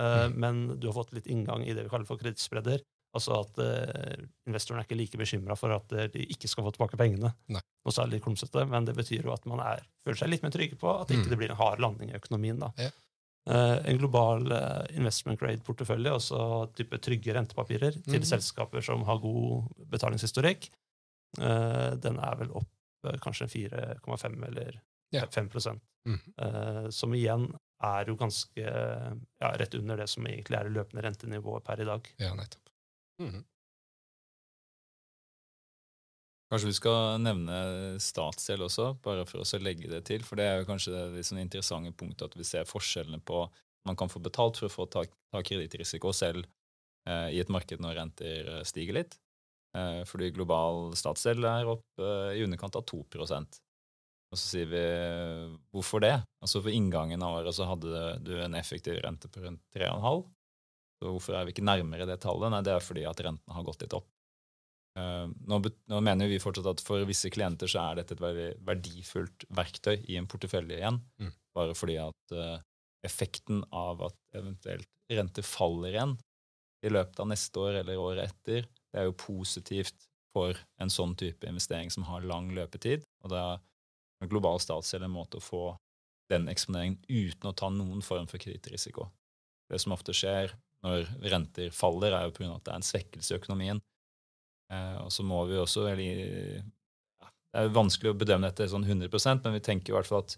Eh, 0.01 0.23
mm. 0.31 0.31
Men 0.41 0.61
du 0.81 0.87
har 0.87 0.95
fått 0.95 1.11
litt 1.13 1.27
inngang 1.29 1.61
i 1.61 1.75
det 1.77 1.83
vi 1.85 1.91
kaller 1.91 2.09
for 2.09 2.17
kredittspredder. 2.17 2.81
Altså 3.17 3.41
at 3.41 3.57
eh, 3.59 4.23
investoren 4.47 4.79
er 4.79 4.87
ikke 4.87 4.99
like 4.99 5.19
bekymra 5.19 5.57
for 5.59 5.75
at 5.75 5.91
eh, 5.97 6.09
de 6.13 6.23
ikke 6.31 6.47
skal 6.47 6.63
få 6.63 6.71
tilbake 6.75 6.99
pengene. 6.99 7.33
Nei. 7.51 7.63
Og 7.83 7.93
så 7.93 8.03
er 8.03 8.09
det 8.09 8.17
litt 8.19 8.25
klumsete, 8.25 8.63
men 8.71 8.87
det 8.87 8.95
betyr 8.95 9.25
jo 9.27 9.33
at 9.33 9.47
man 9.49 9.59
er, 9.65 9.83
føler 10.05 10.21
seg 10.21 10.31
litt 10.31 10.45
mer 10.45 10.53
trygge 10.53 10.77
på 10.79 10.91
at 10.93 11.09
det 11.09 11.19
ikke 11.19 11.33
mm. 11.33 11.39
blir 11.41 11.53
en 11.53 11.59
hard 11.59 11.83
landing 11.83 12.13
i 12.13 12.19
økonomien. 12.19 12.61
da. 12.61 12.71
Ja. 12.79 12.91
Eh, 13.49 13.89
en 13.89 13.97
global 13.97 14.51
eh, 14.51 14.97
investment 14.97 15.39
grade-portefølje, 15.39 16.13
altså 16.13 16.41
type 16.77 16.99
trygge 17.01 17.33
rentepapirer, 17.33 17.97
til 18.05 18.21
mm. 18.21 18.27
selskaper 18.29 18.85
som 18.85 19.01
har 19.07 19.21
god 19.23 19.71
betalingshistorikk. 19.89 20.69
Eh, 21.39 21.89
den 22.03 22.21
er 22.21 22.37
vel 22.43 22.53
opp 22.61 22.69
kanskje 23.23 23.47
4,5 23.49 24.43
eller 24.45 24.75
ja. 25.09 25.23
5 25.25 25.47
mm. 26.05 26.17
som 26.93 27.13
igjen 27.17 27.47
er 27.81 28.11
jo 28.11 28.13
ganske 28.13 28.61
ja, 28.61 29.49
rett 29.57 29.73
under 29.73 29.97
det 29.97 30.05
som 30.11 30.27
egentlig 30.29 30.59
er 30.59 30.67
det 30.67 30.75
løpende 30.75 31.01
rentenivået 31.07 31.65
per 31.65 31.81
i 31.81 31.87
dag. 31.89 32.11
Ja, 32.21 32.35
nettopp. 32.37 32.69
Mhm. 33.21 33.45
Kanskje 36.51 36.67
vi 36.67 36.75
skal 36.75 37.21
nevne 37.23 37.57
statsgjeld 38.03 38.65
også, 38.65 38.89
bare 39.05 39.23
for 39.29 39.39
å 39.39 39.59
legge 39.63 39.87
det 39.87 40.01
til. 40.09 40.23
For 40.27 40.35
det 40.39 40.47
er 40.49 40.57
jo 40.59 40.67
kanskje 40.67 41.05
det 41.13 41.23
sånn 41.23 41.39
interessante 41.39 41.93
punktet 41.95 42.27
at 42.27 42.35
vi 42.35 42.47
ser 42.47 42.67
forskjellene 42.67 43.21
på 43.23 43.45
man 43.87 43.97
kan 43.97 44.11
få 44.11 44.19
betalt 44.21 44.59
for 44.59 44.67
å 44.67 44.73
få 44.73 44.85
ta, 44.91 45.05
ta 45.33 45.39
kredittrisiko 45.41 46.11
selv 46.13 46.43
eh, 47.07 47.31
i 47.33 47.39
et 47.41 47.49
marked 47.49 47.81
når 47.81 47.95
renter 47.97 48.49
eh, 48.57 48.63
stiger 48.67 48.99
litt. 48.99 49.15
Eh, 49.77 50.01
fordi 50.09 50.33
global 50.35 50.91
statsgjeld 50.99 51.47
er 51.47 51.71
opp 51.71 52.03
eh, 52.03 52.35
i 52.37 52.43
underkant 52.45 52.75
av 52.77 52.83
2% 52.91 53.61
Og 54.31 54.37
så 54.39 54.43
sier 54.43 54.67
vi 54.71 54.83
hvorfor 55.71 56.03
det? 56.03 56.13
Altså 56.43 56.61
For 56.61 56.75
inngangen 56.75 57.23
av 57.23 57.39
året 57.39 57.55
så 57.55 57.69
hadde 57.69 58.03
du 58.27 58.35
en 58.43 58.59
effektiv 58.59 58.99
rente 59.03 59.31
på 59.31 59.45
rundt 59.45 59.63
3,5. 59.75 60.25
Så 61.01 61.09
hvorfor 61.09 61.33
er 61.33 61.47
vi 61.47 61.55
ikke 61.55 61.65
nærmere 61.65 62.05
det 62.05 62.19
tallet? 62.21 62.51
Nei, 62.53 62.61
det 62.65 62.75
er 62.75 62.83
fordi 62.85 63.07
at 63.09 63.21
rentene 63.25 63.55
har 63.55 63.65
gått 63.65 63.81
litt 63.81 63.95
opp. 63.97 64.05
Uh, 64.99 65.31
nå, 65.47 65.57
nå, 65.89 66.01
mener 66.03 66.27
vi 66.27 66.41
fortsatt 66.43 66.67
at 66.67 66.83
for 66.83 67.01
visse 67.07 67.31
klienter 67.31 67.69
så 67.71 67.79
er 67.87 68.01
dette 68.01 68.17
et 68.17 68.21
veldig 68.21 68.49
verdifullt 68.67 69.45
verktøy 69.55 69.95
i 70.11 70.17
en 70.19 70.27
portefølje 70.29 70.77
igjen. 70.77 70.99
Mm. 71.21 71.31
Bare 71.57 71.77
fordi 71.79 71.97
at 72.03 72.35
uh, 72.35 72.59
effekten 73.07 73.63
av 73.73 74.03
at 74.11 74.19
eventuelt 74.37 74.89
rente 75.11 75.43
faller 75.47 75.95
igjen 75.95 76.15
i 76.85 76.91
løpet 76.91 77.19
av 77.23 77.29
neste 77.31 77.61
år 77.61 77.81
eller 77.81 78.01
året 78.01 78.29
etter, 78.29 78.67
det 78.91 79.01
er 79.01 79.07
jo 79.09 79.17
positivt 79.17 80.07
for 80.35 80.57
en 80.81 80.91
sånn 80.91 81.15
type 81.19 81.47
investering 81.47 81.91
som 81.93 82.05
har 82.07 82.25
lang 82.27 82.51
løpetid. 82.55 83.03
Og 83.25 83.33
da 83.33 83.45
er 84.21 84.31
global 84.31 84.61
statsgjeld 84.61 85.07
en 85.07 85.15
måte 85.15 85.39
å 85.39 85.43
få 85.43 85.63
den 86.31 86.47
eksponeringen 86.51 86.99
uten 87.09 87.49
å 87.49 87.55
ta 87.57 87.71
noen 87.73 88.03
form 88.05 88.27
for 88.31 88.41
kredittrisiko. 88.41 89.09
Det 89.71 89.79
som 89.81 89.95
ofte 89.95 90.15
skjer 90.15 90.53
når 90.85 91.07
renter 91.29 91.73
faller, 91.75 92.15
er 92.15 92.27
jo 92.27 92.35
pga. 92.35 92.55
at 92.55 92.65
det 92.65 92.73
er 92.73 92.79
en 92.79 92.91
svekkelse 92.91 93.33
i 93.33 93.37
økonomien 93.37 93.81
Eh, 94.71 94.97
og 95.03 95.11
så 95.11 95.25
må 95.27 95.43
vi 95.49 95.59
også 95.59 95.85
eller, 95.91 96.61
ja, 97.21 97.29
Det 97.51 97.63
er 97.63 97.75
vanskelig 97.75 98.13
å 98.13 98.17
bedømme 98.17 98.47
dette 98.47 98.69
sånn 98.71 98.87
100% 98.87 99.47
men 99.47 99.57
vi 99.57 99.65
tenker 99.65 99.91
i 99.91 99.97
hvert 99.97 100.09
fall 100.09 100.23
at 100.23 100.37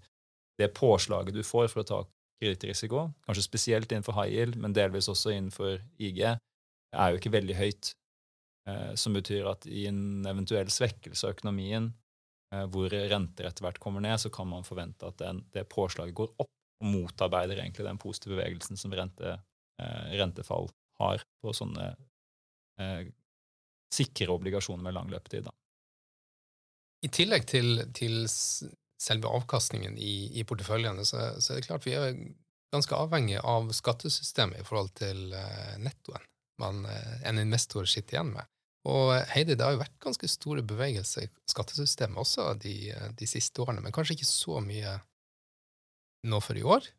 det 0.62 0.73
påslaget 0.77 1.36
du 1.36 1.43
får 1.45 1.69
for 1.71 1.82
å 1.82 1.89
ta 1.89 1.99
kredittrisiko, 2.41 3.08
kanskje 3.25 3.45
spesielt 3.45 3.91
innenfor 3.91 4.17
high 4.17 4.34
yield, 4.34 4.58
men 4.60 4.75
delvis 4.75 5.10
også 5.10 5.32
innenfor 5.34 5.79
IG, 6.01 6.19
er 6.27 7.13
jo 7.13 7.19
ikke 7.19 7.34
veldig 7.34 7.56
høyt. 7.58 7.93
Eh, 8.69 8.91
som 8.99 9.15
betyr 9.15 9.47
at 9.49 9.65
i 9.69 9.86
en 9.89 10.25
eventuell 10.29 10.69
svekkelse 10.71 11.25
av 11.25 11.34
økonomien, 11.38 11.88
eh, 12.53 12.65
hvor 12.73 12.93
renter 12.93 13.49
etter 13.49 13.65
hvert 13.65 13.79
kommer 13.82 14.03
ned, 14.03 14.19
så 14.21 14.29
kan 14.34 14.49
man 14.49 14.67
forvente 14.67 15.10
at 15.10 15.17
den, 15.21 15.41
det 15.56 15.65
påslaget 15.71 16.17
går 16.19 16.36
opp 16.36 16.51
og 16.84 16.89
motarbeider 16.89 17.63
egentlig 17.63 17.88
den 17.88 18.01
positive 18.01 18.38
bevegelsen 18.38 18.77
som 18.79 18.93
rente, 18.93 19.38
rentefall 19.80 20.68
har 21.02 21.24
på 21.42 21.54
sånne 21.56 21.88
sikre 23.94 24.34
obligasjoner 24.34 24.84
med 24.84 24.96
lang 24.96 25.10
løpetid. 25.12 25.50
I 27.04 27.10
tillegg 27.14 27.46
til, 27.50 27.84
til 27.96 28.24
selve 29.04 29.32
avkastningen 29.36 29.98
i, 30.00 30.32
i 30.40 30.46
porteføljene, 30.48 31.06
så, 31.06 31.34
så, 31.40 31.54
er 31.54 31.60
det 31.60 31.68
klart 31.68 31.88
vi 31.88 31.98
er 31.98 32.16
ganske 32.74 32.98
avhengig 32.98 33.42
av 33.44 33.70
skattesystemet 33.76 34.64
i 34.64 34.66
forhold 34.68 34.94
til 34.98 35.28
uh, 35.36 35.76
nettoen 35.84 36.24
man, 36.62 36.86
uh, 36.88 37.16
en 37.28 37.42
investor 37.42 37.90
sitter 37.90 38.18
igjen 38.18 38.34
med. 38.38 38.50
Og 38.90 39.14
Heidi, 39.32 39.56
det 39.56 39.64
har 39.64 39.76
jo 39.76 39.84
vært 39.84 40.00
ganske 40.04 40.28
store 40.28 40.64
bevegelser 40.68 41.28
i 41.28 41.32
skattesystemet 41.52 42.20
også 42.20 42.50
de, 42.60 42.76
de 43.16 43.28
siste 43.30 43.62
årene, 43.64 43.84
men 43.84 43.96
kanskje 43.96 44.18
ikke 44.18 44.28
så 44.28 44.60
mye 44.64 44.98
nå 46.28 46.40
for 46.44 46.60
i 46.60 46.66
år? 46.68 46.90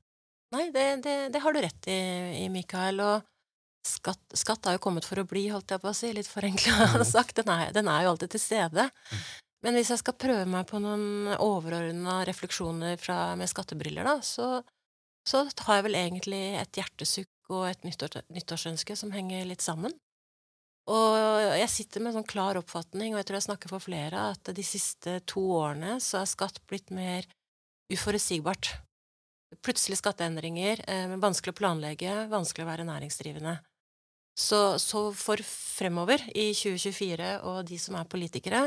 Nei, 0.55 0.69
det, 0.75 0.89
det, 1.05 1.15
det 1.35 1.43
har 1.43 1.55
du 1.55 1.61
rett 1.65 1.89
i, 1.91 2.01
i 2.45 2.51
Mikael. 2.53 3.01
Og 3.05 3.31
Skatt, 3.85 4.23
skatt 4.33 4.65
har 4.65 4.79
jo 4.79 4.81
kommet 4.81 5.05
for 5.05 5.21
å 5.21 5.27
bli, 5.29 5.43
holdt 5.53 5.75
jeg 5.75 5.83
på 5.83 5.91
å 5.91 5.97
si, 5.97 6.09
litt 6.17 6.29
forenkla 6.29 6.87
mm. 6.95 7.03
sagt. 7.05 7.37
Den 7.37 7.51
er, 7.53 7.73
den 7.77 7.89
er, 7.93 8.07
jo 8.07 8.15
alltid 8.15 8.33
til 8.33 8.41
stede. 8.41 8.87
Mm. 8.89 9.25
Men 9.65 9.77
hvis 9.77 9.91
jeg 9.93 10.01
skal 10.01 10.17
prøve 10.21 10.47
meg 10.49 10.65
på 10.71 10.81
noen 10.81 11.35
overordna 11.37 12.23
refleksjoner 12.29 12.97
fra, 13.01 13.35
med 13.37 13.51
skattebriller, 13.53 14.09
da, 14.09 14.19
så, 14.25 14.63
så 15.29 15.45
har 15.67 15.81
jeg 15.81 15.87
vel 15.91 15.99
egentlig 16.01 16.41
et 16.61 16.81
hjertesukk 16.81 17.53
og 17.53 17.67
et 17.69 17.85
nyttår, 17.85 18.23
nyttårsønske 18.33 18.97
som 18.97 19.13
henger 19.13 19.45
litt 19.49 19.65
sammen. 19.65 19.93
Og 20.89 21.17
jeg 21.57 21.71
sitter 21.73 22.03
med 22.05 22.13
en 22.13 22.19
sånn 22.19 22.29
klar 22.29 22.61
oppfatning, 22.61 23.15
og 23.15 23.21
jeg 23.21 23.29
tror 23.29 23.41
jeg 23.41 23.47
snakker 23.47 23.73
for 23.73 23.85
flere, 23.85 24.27
at 24.35 24.53
de 24.53 24.65
siste 24.65 25.19
to 25.29 25.45
årene 25.57 25.97
så 26.05 26.21
er 26.21 26.29
skatt 26.29 26.61
blitt 26.69 26.93
mer 26.93 27.29
uforutsigbart. 27.93 28.75
Plutselig 29.63 30.01
skatteendringer, 30.01 30.81
eh, 30.91 31.15
vanskelig 31.21 31.55
å 31.55 31.59
planlegge, 31.59 32.15
vanskelig 32.33 32.65
å 32.65 32.71
være 32.71 32.89
næringsdrivende. 32.89 33.59
Så, 34.35 34.79
så, 34.83 35.13
for 35.15 35.39
fremover, 35.47 36.23
i 36.35 36.49
2024, 36.57 37.37
og 37.47 37.61
de 37.69 37.79
som 37.79 37.95
er 38.01 38.09
politikere, 38.11 38.65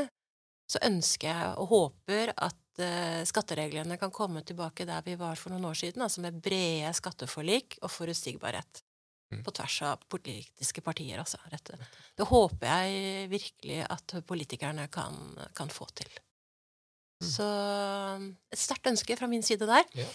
så 0.68 0.80
ønsker 0.84 1.28
jeg 1.28 1.52
og 1.60 1.70
håper 1.72 2.32
at 2.36 2.82
eh, 2.84 3.20
skattereglene 3.28 3.98
kan 4.00 4.12
komme 4.12 4.42
tilbake 4.48 4.86
der 4.88 5.04
vi 5.04 5.16
var 5.20 5.36
for 5.40 5.52
noen 5.52 5.68
år 5.68 5.76
siden, 5.80 6.04
altså 6.04 6.24
med 6.24 6.40
brede 6.44 6.92
skatteforlik 6.96 7.78
og 7.82 7.92
forutsigbarhet. 7.92 8.82
Mm. 9.28 9.42
På 9.44 9.52
tvers 9.52 9.76
av 9.84 10.04
politiske 10.08 10.80
partier, 10.80 11.20
altså. 11.20 11.36
Rett. 11.52 11.74
Det 12.16 12.26
håper 12.30 12.64
jeg 12.64 13.28
virkelig 13.28 13.82
at 13.84 14.14
politikerne 14.28 14.86
kan, 14.92 15.18
kan 15.56 15.68
få 15.68 15.84
til. 15.92 16.08
Mm. 17.20 17.28
Så 17.28 17.48
et 18.48 18.60
sterkt 18.62 18.88
ønske 18.88 19.16
fra 19.20 19.28
min 19.28 19.44
side 19.44 19.68
der. 19.68 19.84
Ja. 19.98 20.06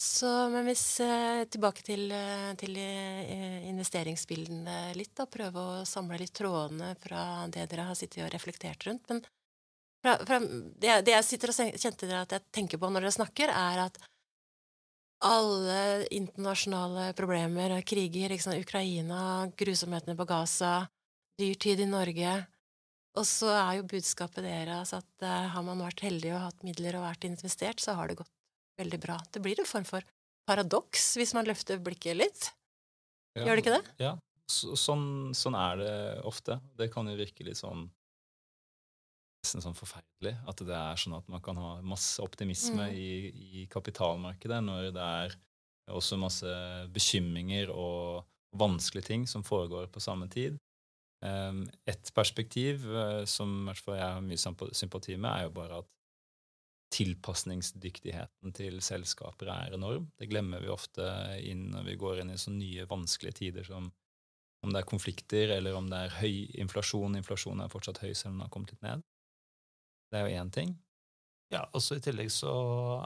Så, 0.00 0.28
men 0.48 0.64
hvis 0.64 0.84
eh, 1.04 1.42
Tilbake 1.52 1.82
til, 1.84 2.06
eh, 2.16 2.52
til 2.60 2.76
eh, 2.80 3.66
investeringsbildene 3.68 4.94
litt, 4.96 5.12
da. 5.18 5.26
Prøve 5.28 5.60
å 5.60 5.82
samle 5.88 6.16
litt 6.22 6.32
trådene 6.36 6.94
fra 7.02 7.44
det 7.52 7.66
dere 7.68 7.84
har 7.90 7.98
sittet 7.98 8.24
og 8.24 8.32
reflektert 8.32 8.86
rundt. 8.88 9.04
Men 9.10 9.20
fra, 10.00 10.16
fra, 10.24 10.38
det, 10.40 10.94
det, 11.04 11.12
jeg 11.18 11.28
sitter 11.28 11.52
og 11.52 11.76
kjente 11.84 12.08
dere 12.08 12.22
at 12.24 12.32
jeg 12.32 12.46
tenker 12.62 12.80
på 12.80 12.88
når 12.88 13.04
dere 13.04 13.18
snakker, 13.18 13.52
er 13.52 13.82
at 13.84 14.00
alle 15.20 16.08
internasjonale 16.16 17.10
problemer, 17.12 17.76
kriger, 17.84 18.32
liksom, 18.32 18.56
Ukraina, 18.56 19.50
grusomhetene 19.52 20.16
på 20.16 20.24
Gaza, 20.24 20.74
dyrtid 21.36 21.84
i 21.84 21.88
Norge 21.88 22.38
Og 23.20 23.26
så 23.28 23.52
er 23.52 23.76
jo 23.78 23.88
budskapet 23.90 24.44
deres 24.44 24.92
at 24.96 25.24
uh, 25.24 25.48
har 25.52 25.64
man 25.66 25.80
vært 25.84 26.04
heldig 26.04 26.34
og 26.36 26.44
hatt 26.46 26.64
midler 26.64 26.96
og 26.96 27.04
vært 27.08 27.24
investert, 27.28 27.80
så 27.84 27.96
har 27.98 28.08
det 28.08 28.20
gått 28.20 28.32
veldig 28.80 29.00
bra. 29.02 29.18
Det 29.32 29.42
blir 29.44 29.60
en 29.60 29.68
form 29.68 29.86
for 29.88 30.06
paradoks 30.48 31.12
hvis 31.20 31.34
man 31.36 31.48
løfter 31.48 31.80
blikket 31.82 32.18
litt. 32.18 32.50
Ja, 33.38 33.46
Gjør 33.46 33.58
det 33.58 33.64
ikke 33.64 33.78
det? 33.78 33.94
Ja. 34.02 34.16
Så, 34.50 34.74
sånn, 34.74 35.06
sånn, 35.36 35.54
er 35.54 35.78
det 35.78 35.94
ofte. 36.26 36.58
Det 36.78 36.90
kan 36.90 37.06
jo 37.06 37.14
virke 37.18 37.46
litt 37.46 37.60
sånn 37.60 37.86
nesten 39.40 39.62
sånn 39.64 39.76
forferdelig. 39.78 40.34
At 40.50 40.62
det 40.66 40.76
er 40.76 40.98
sånn 41.00 41.16
at 41.16 41.28
man 41.32 41.42
kan 41.44 41.58
ha 41.60 41.76
masse 41.86 42.20
optimisme 42.22 42.90
mm. 42.90 42.96
i, 42.96 43.12
i, 43.30 43.62
kapitalmarkedet 43.72 44.58
når 44.66 44.90
det 44.96 45.06
er 45.06 45.38
også 45.90 46.18
masse 46.20 46.50
bekymringer 46.94 47.70
og 47.72 48.26
vanskelige 48.58 49.08
ting 49.08 49.24
som 49.30 49.46
foregår 49.46 49.88
på 49.94 50.02
samme 50.02 50.28
tid. 50.30 50.58
Um, 51.24 51.64
et 51.88 52.12
perspektiv 52.16 52.84
uh, 52.88 53.22
som 53.28 53.70
jeg 53.70 54.00
har 54.00 54.22
mye 54.24 54.40
sympati 54.40 55.16
med, 55.16 55.30
er 55.30 55.48
jo 55.48 55.56
bare 55.56 55.80
at 55.82 55.90
tilpasningsdyktigheten 56.90 58.54
til 58.56 58.80
selskaper 58.82 59.50
er 59.52 59.76
enorm. 59.76 60.08
Det 60.18 60.28
glemmer 60.30 60.62
vi 60.62 60.72
ofte 60.72 61.06
inn 61.46 61.68
når 61.70 61.86
vi 61.86 61.96
går 62.00 62.22
inn 62.22 62.34
i 62.34 62.38
så 62.40 62.52
nye, 62.54 62.88
vanskelige 62.90 63.38
tider 63.44 63.66
som 63.66 63.90
om 64.60 64.74
det 64.74 64.82
er 64.82 64.88
konflikter, 64.88 65.54
eller 65.54 65.76
om 65.78 65.86
det 65.88 65.96
er 65.96 66.16
høy 66.18 66.34
inflasjon. 66.60 67.16
Inflasjonen 67.16 67.64
er 67.64 67.72
fortsatt 67.72 68.02
høy, 68.02 68.10
selv 68.12 68.34
om 68.34 68.40
den 68.40 68.44
har 68.44 68.52
kommet 68.52 68.74
litt 68.74 68.84
ned. 68.84 69.04
Det 70.10 70.18
er 70.18 70.26
jo 70.26 70.40
én 70.42 70.50
ting. 70.52 70.74
Ja, 71.50 71.64
også 71.74 71.96
I 71.96 72.02
tillegg 72.04 72.30
så 72.34 72.52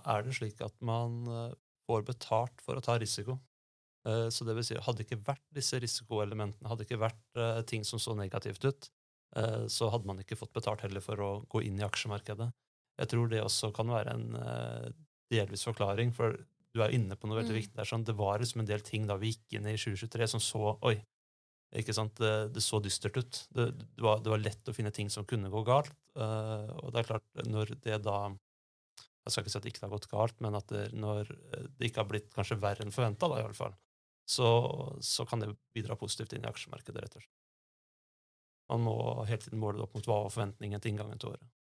er 0.03 0.25
det 0.25 0.35
slik 0.37 0.59
at 0.65 0.75
man 0.85 1.23
eh, 1.31 1.55
får 1.89 2.05
betalt 2.09 2.65
for 2.65 2.77
å 2.77 2.83
ta 2.85 2.99
risiko. 3.01 3.39
Eh, 4.09 4.27
så 4.35 4.49
det 4.49 4.57
vil 4.59 4.67
si, 4.67 4.77
hadde 4.77 5.07
ikke 5.07 5.23
vært 5.25 5.45
disse 5.55 5.79
risikoelementene, 5.81 6.69
hadde 6.69 6.89
ikke 6.89 7.01
vært 7.05 7.41
eh, 7.41 7.63
ting 7.71 7.87
som 7.89 8.03
så 8.03 8.17
negativt 8.19 8.67
ut, 8.67 8.91
så 9.67 9.89
hadde 9.91 10.07
man 10.07 10.21
ikke 10.23 10.37
fått 10.39 10.53
betalt 10.55 10.85
heller 10.85 11.03
for 11.03 11.19
å 11.19 11.29
gå 11.51 11.65
inn 11.67 11.81
i 11.81 11.83
aksjemarkedet. 11.83 12.47
Jeg 13.01 13.11
tror 13.11 13.31
det 13.31 13.43
også 13.43 13.73
kan 13.75 13.91
være 13.91 14.15
en 14.15 14.37
uh, 14.39 14.87
delvis 15.33 15.67
forklaring, 15.67 16.13
for 16.15 16.37
du 16.75 16.83
er 16.83 16.95
inne 16.95 17.17
på 17.19 17.29
noe 17.29 17.41
veldig 17.41 17.55
mm. 17.55 17.59
viktig. 17.61 17.75
der, 17.79 17.89
sånn, 17.89 18.07
Det 18.07 18.17
var 18.19 18.41
liksom 18.43 18.63
en 18.63 18.71
del 18.71 18.83
ting 18.87 19.09
da 19.09 19.17
vi 19.19 19.33
gikk 19.33 19.59
inn 19.59 19.69
i 19.71 19.77
2023 19.79 20.31
som 20.35 20.43
så 20.43 20.75
Oi, 20.87 20.97
ikke 21.75 21.95
sant, 21.97 22.17
det, 22.23 22.33
det 22.55 22.63
så 22.63 22.79
dystert 22.83 23.19
ut. 23.19 23.43
Det, 23.51 23.69
det, 23.79 24.03
var, 24.03 24.23
det, 24.23 24.31
var, 24.31 24.43
lett 24.43 24.71
å 24.71 24.75
finne 24.75 24.95
ting 24.95 25.11
som 25.11 25.27
kunne 25.27 25.51
gå 25.51 25.63
galt. 25.67 25.95
Uh, 26.19 26.71
og 26.83 26.95
det 26.95 27.03
er 27.03 27.11
klart, 27.11 27.27
når 27.51 27.75
det 27.83 28.03
da 28.07 28.19
Jeg 29.25 29.33
skal 29.33 29.43
ikke 29.43 29.55
si 29.55 29.59
at 29.59 29.65
det 29.65 29.73
ikke 29.73 29.87
har 29.87 29.95
gått 29.95 30.11
galt, 30.11 30.43
men 30.45 30.59
at 30.59 30.71
når 30.93 31.31
det 31.79 31.89
ikke 31.89 32.03
har 32.03 32.11
blitt 32.11 32.31
kanskje 32.35 32.61
verre 32.61 32.85
enn 32.85 32.95
forventa, 32.95 33.31
i 33.33 33.47
alle 33.47 33.57
fall, 33.57 33.73
så, 34.29 34.49
så, 35.01 35.25
kan 35.25 35.41
det 35.41 35.55
bidra 35.75 35.97
positivt 35.97 36.35
inn 36.37 36.45
i 36.45 36.51
aksjemarkedet, 36.51 37.01
rett 37.01 37.17
og 37.17 37.25
slett. 37.25 37.41
Man 38.73 38.85
må 38.85 38.97
hele 39.29 39.41
tiden 39.43 39.61
måle 39.61 39.79
det 39.79 39.85
opp 39.85 39.97
mot 39.97 40.07
hva 40.09 40.23
var 40.25 40.33
forventningen 40.33 40.81
til 40.81 40.95
inngangen 40.95 41.21
til 41.21 41.35
året. 41.35 41.54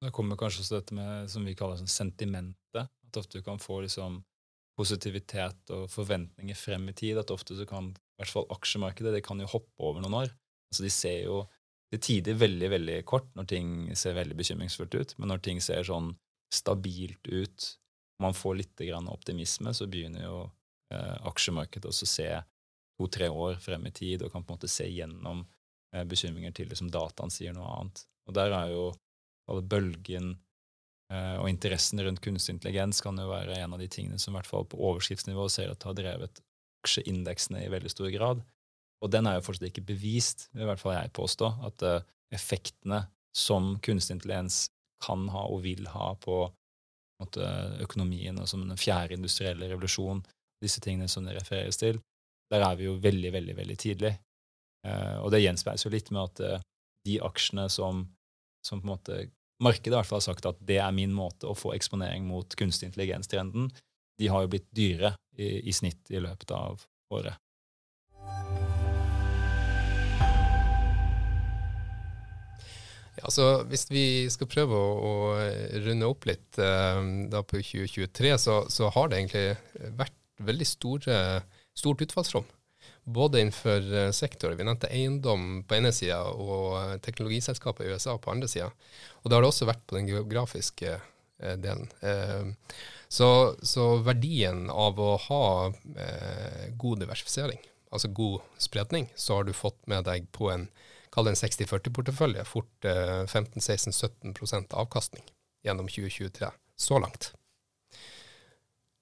Da 0.00 0.10
kommer 0.14 0.38
kanskje 0.40 0.64
også 0.64 0.78
dette 0.78 0.96
med 0.96 1.28
som 1.28 1.44
vi 1.44 1.56
kaller 1.56 1.76
sånn 1.80 1.90
sentimentet. 1.90 2.88
At 3.10 3.18
ofte 3.20 3.40
du 3.40 3.44
kan 3.44 3.60
få 3.60 3.82
liksom 3.84 4.20
positivitet 4.78 5.72
og 5.76 5.90
forventninger 5.92 6.56
frem 6.56 6.86
i 6.88 6.94
tid, 6.96 7.18
at 7.20 7.32
ofte 7.34 7.56
så 7.58 7.66
kan 7.68 7.90
i 7.92 8.22
hvert 8.22 8.32
fall 8.32 8.46
aksjemarkedet 8.54 9.12
det 9.18 9.24
kan 9.26 9.40
jo 9.42 9.48
hoppe 9.50 9.90
over 9.90 10.00
noen 10.00 10.16
år. 10.22 10.30
Altså 10.70 10.86
De 10.86 10.92
ser 10.94 11.24
jo 11.26 11.42
til 11.90 12.02
tider 12.06 12.38
veldig 12.38 12.70
veldig 12.70 12.96
kort 13.08 13.28
når 13.36 13.48
ting 13.50 13.70
ser 13.98 14.14
veldig 14.16 14.36
bekymringsfullt 14.38 14.94
ut, 14.94 15.14
men 15.18 15.32
når 15.32 15.42
ting 15.44 15.60
ser 15.64 15.82
sånn 15.86 16.12
stabilt 16.54 17.26
ut, 17.28 17.66
man 18.22 18.36
får 18.36 18.56
litt 18.60 18.82
optimisme, 19.10 19.72
så 19.74 19.86
begynner 19.90 20.24
jo 20.24 20.38
eh, 20.92 21.16
aksjemarkedet 21.28 21.88
også 21.88 22.06
å 22.06 22.12
se 22.14 22.28
to-tre 23.00 23.28
år 23.28 23.56
frem 23.62 23.86
i 23.88 23.92
tid 23.96 24.22
og 24.22 24.32
kan 24.32 24.44
på 24.44 24.52
en 24.52 24.58
måte 24.58 24.70
se 24.70 24.86
gjennom 24.86 25.42
eh, 25.94 26.04
bekymringer 26.04 26.52
til 26.52 26.68
liksom 26.68 26.90
dataen 26.92 27.32
sier 27.32 27.54
noe 27.56 27.68
annet. 27.78 28.04
Og 28.28 28.36
der 28.36 28.54
er 28.54 28.74
jo 28.74 28.90
alle 29.50 29.66
bølgen 29.66 30.32
eh, 31.12 31.36
og 31.40 31.48
interessen 31.50 32.02
rundt 32.04 32.22
kunstig 32.24 32.56
intelligens 32.56 33.02
kan 33.04 33.18
jo 33.18 33.28
være 33.30 33.58
en 33.60 33.76
av 33.76 33.82
de 33.82 33.88
tingene 33.90 34.20
som 34.20 34.34
i 34.34 34.38
hvert 34.38 34.50
fall 34.50 34.66
på 34.70 34.80
overskriftsnivå 34.80 35.48
ser 35.52 35.72
at 35.72 35.86
har 35.86 35.96
drevet 35.98 36.42
aksjeindeksene 36.84 37.64
i 37.64 37.72
veldig 37.72 37.92
stor 37.92 38.10
grad. 38.14 38.42
Og 39.00 39.12
den 39.12 39.28
er 39.28 39.38
jo 39.38 39.46
fortsatt 39.46 39.70
ikke 39.70 39.86
bevist, 39.92 40.48
i 40.56 40.66
hvert 40.66 40.80
fall 40.80 40.96
jeg 40.96 41.12
påstå, 41.16 41.50
at 41.68 41.84
uh, 41.88 42.00
effektene 42.34 43.02
som 43.36 43.74
kunstig 43.84 44.18
intelligens 44.18 44.66
kan 45.00 45.26
ha 45.32 45.46
og 45.48 45.62
vil 45.64 45.86
ha 45.88 46.12
på 46.20 46.42
måte, 47.20 47.46
økonomien, 47.84 48.36
og 48.40 48.48
som 48.48 48.66
den 48.66 48.80
fjerde 48.80 49.16
industrielle 49.16 49.70
revolusjon, 49.70 50.20
disse 50.60 50.82
tingene 50.84 51.08
som 51.08 51.24
det 51.24 51.38
refereres 51.38 51.80
til, 51.80 52.00
der 52.52 52.64
er 52.66 52.76
vi 52.76 52.88
jo 52.88 52.98
veldig, 53.00 53.32
veldig, 53.32 53.56
veldig 53.56 53.78
tidlig. 53.80 54.12
Uh, 54.84 55.20
og 55.24 55.30
det 55.32 55.42
gjenspeiles 55.44 55.84
jo 55.86 55.92
litt 55.92 56.12
med 56.12 56.28
at 56.28 56.64
de 57.08 57.16
aksjene 57.24 57.66
som, 57.72 58.04
som, 58.66 58.80
på 58.80 58.84
en 58.84 58.92
måte 58.92 59.20
markedet 59.60 59.96
hvert 59.96 60.08
fall 60.08 60.20
har 60.20 60.28
sagt 60.30 60.48
at 60.48 60.60
det 60.66 60.80
er 60.80 60.96
min 60.96 61.12
måte 61.14 61.48
å 61.48 61.56
få 61.56 61.74
eksponering 61.76 62.26
mot 62.28 62.56
kunstig 62.58 62.90
intelligens-trenden, 62.90 63.70
de 64.20 64.28
har 64.28 64.44
jo 64.44 64.52
blitt 64.52 64.68
dyre 64.76 65.14
i, 65.36 65.60
i 65.68 65.72
snitt 65.72 66.10
i 66.12 66.20
løpet 66.20 66.52
av 66.56 66.82
året. 67.14 67.36
Ja, 73.20 73.26
altså, 73.28 73.46
hvis 73.68 73.84
vi 73.90 74.04
skal 74.32 74.48
prøve 74.48 74.76
å, 74.76 74.92
å 75.04 75.12
runde 75.84 76.08
opp 76.08 76.24
litt 76.28 76.60
eh, 76.62 77.00
da 77.32 77.42
på 77.44 77.60
2023, 77.60 78.32
så, 78.40 78.62
så, 78.72 78.88
har 78.94 79.10
det 79.10 79.20
egentlig 79.20 79.90
vært 79.98 80.16
veldig 80.40 80.68
store, 80.68 81.18
stort 81.76 82.04
utfallsrom. 82.06 82.46
Både 83.14 83.40
innenfor 83.40 83.86
eh, 83.94 84.10
sektorer. 84.16 84.56
Vi 84.58 84.66
nevnte 84.66 84.90
eiendom 84.92 85.62
på 85.66 85.78
ene 85.78 85.92
sida 85.94 86.20
og 86.30 87.00
teknologiselskapet 87.04 87.86
i 87.86 87.94
USA 87.94 88.16
på 88.18 88.32
andre 88.32 88.48
sida. 88.50 88.70
Og 89.20 89.30
det 89.30 89.36
har 89.36 89.44
det 89.44 89.50
også 89.52 89.68
vært 89.70 89.86
på 89.88 89.98
den 89.98 90.10
geografiske 90.10 90.94
eh, 90.96 91.56
delen. 91.60 91.90
Eh, 92.00 92.76
så, 93.10 93.30
så, 93.66 93.96
verdien 94.06 94.68
av 94.70 95.00
å 95.02 95.16
ha 95.26 95.44
eh, 95.70 96.70
god 96.78 97.02
diversifisering, 97.02 97.58
altså 97.90 98.12
god 98.14 98.46
spredning, 98.62 99.10
så 99.18 99.40
har 99.40 99.48
du 99.48 99.56
fått 99.56 99.80
med 99.90 100.06
deg 100.06 100.30
på 100.36 100.52
en 100.52 100.68
kall 101.10 101.26
det 101.26 101.34
en 101.34 101.40
60-40-portefølje, 101.40 102.46
fort 102.46 102.86
eh, 102.86 103.24
15-16-17% 103.26 104.76
avkastning 104.78 105.26
gjennom 105.66 105.90
2023 105.90 106.50
så 106.80 107.00
langt. 107.02 107.32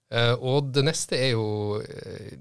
Eh, 0.09 0.35
og 0.35 0.73
det 0.73 0.87
neste 0.88 1.18
er 1.21 1.35
jo 1.35 1.83
eh, 1.83 2.38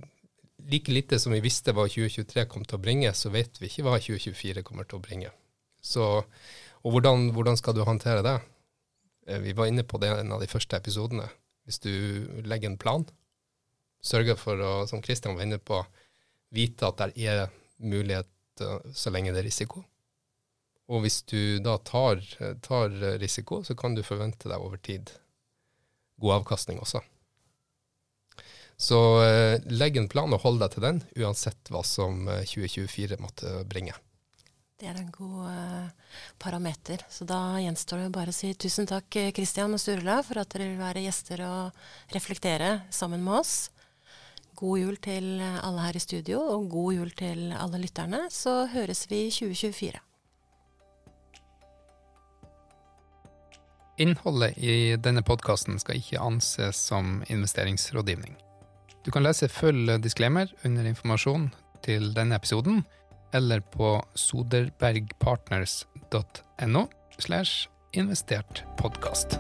like 0.72 0.92
lite 0.92 1.20
som 1.20 1.34
vi 1.36 1.42
visste 1.44 1.74
hva 1.76 1.88
2023 1.90 2.46
kom 2.52 2.66
til 2.68 2.80
å 2.80 2.84
bringe, 2.84 3.12
så 3.16 3.32
vet 3.34 3.60
vi 3.62 3.70
ikke 3.70 3.88
hva 3.88 3.98
2024 4.00 4.64
kommer 4.68 4.88
til 4.88 5.00
å 5.00 5.04
bringe. 5.04 5.34
Så, 5.82 6.06
og 6.84 6.96
hvordan, 6.96 7.32
hvordan, 7.36 7.60
skal 7.60 7.78
du 7.78 7.84
håndtere 7.88 8.26
det? 8.26 8.38
Eh, 9.28 9.42
vi 9.44 9.56
var 9.58 9.72
inne 9.72 9.86
på 9.88 10.00
det 10.02 10.12
i 10.12 10.18
en 10.22 10.36
av 10.36 10.44
de 10.44 10.50
første 10.52 10.80
episodene. 10.80 11.30
Hvis 11.68 11.80
du 11.84 11.92
legger 12.48 12.72
en 12.72 12.80
plan, 12.80 13.06
sørger 14.04 14.40
for 14.40 14.60
å, 14.64 14.74
som 14.88 15.04
Kristian 15.04 15.36
var 15.36 15.48
inne 15.48 15.60
på, 15.60 15.82
vite 16.56 16.88
at 16.88 17.00
det 17.02 17.28
er 17.28 17.50
mulighet 17.84 18.30
Eh, 18.62 18.92
så 18.94 19.14
lenge 19.14 19.34
det 19.34 19.44
er 19.44 19.50
risiko. 19.50 19.84
Og 20.88 21.04
hvis 21.04 21.22
du 21.28 21.60
da 21.64 21.76
tar, 21.84 22.22
tar, 22.64 22.94
risiko, 23.20 23.60
så 23.64 23.76
kan 23.76 23.96
du 23.96 24.06
forvente 24.08 24.48
deg 24.48 24.64
over 24.64 24.80
tid 24.80 25.12
god 26.22 26.40
avkastning 26.40 26.80
også. 26.80 27.02
Så 28.78 28.98
eh, 29.26 29.60
legg 29.74 29.98
en 29.98 30.10
plan 30.10 30.34
og 30.34 30.44
hold 30.44 30.60
deg 30.62 30.76
til 30.76 30.86
den, 30.86 31.00
uansett 31.18 31.72
hva 31.74 31.82
som 31.86 32.28
2024 32.30 33.16
eh, 33.16 33.22
måtte 33.22 33.54
bringe. 33.70 33.96
Det 34.78 34.86
er 34.86 35.00
en 35.00 35.10
god 35.10 35.48
uh, 35.50 36.12
parameter. 36.38 37.02
Så 37.10 37.26
da 37.26 37.58
gjenstår 37.58 38.04
det 38.04 38.12
bare 38.14 38.30
å 38.30 38.38
si 38.38 38.52
tusen 38.54 38.86
takk, 38.86 39.10
Kristian 39.34 39.74
og 39.74 39.82
Sturla, 39.82 40.20
for 40.22 40.38
at 40.38 40.54
dere 40.54 40.70
vil 40.70 40.84
være 40.84 41.02
gjester 41.08 41.42
og 41.48 42.14
reflektere 42.14 42.84
sammen 42.94 43.26
med 43.26 43.40
oss. 43.40 43.56
God 44.58 44.84
jul 44.84 45.02
til 45.02 45.42
alle 45.42 45.82
her 45.82 45.98
i 45.98 46.04
studio, 46.06 46.44
og 46.54 46.70
god 46.70 46.94
jul 47.00 47.10
til 47.18 47.48
alle 47.58 47.82
lytterne. 47.82 48.28
Så 48.30 48.68
høres 48.70 49.08
vi 49.10 49.26
i 49.26 49.34
2024. 49.34 50.04
Innholdet 53.98 54.58
i 54.62 54.94
denne 55.02 55.26
podkasten 55.26 55.82
skal 55.82 55.98
ikke 55.98 56.22
anses 56.22 56.78
som 56.78 57.24
investeringsrådgivning. 57.34 58.38
Du 59.08 59.12
kan 59.16 59.24
lese 59.24 59.48
full 59.48 59.88
disclaimer 60.04 60.50
under 60.68 60.84
informasjon 60.90 61.46
til 61.86 62.10
denne 62.12 62.36
episoden, 62.36 62.82
eller 63.32 63.64
på 63.64 64.04
soderbergpartners.no 64.20 66.84
slash 67.16 67.72
investert 67.96 68.68
podkast. 68.76 69.40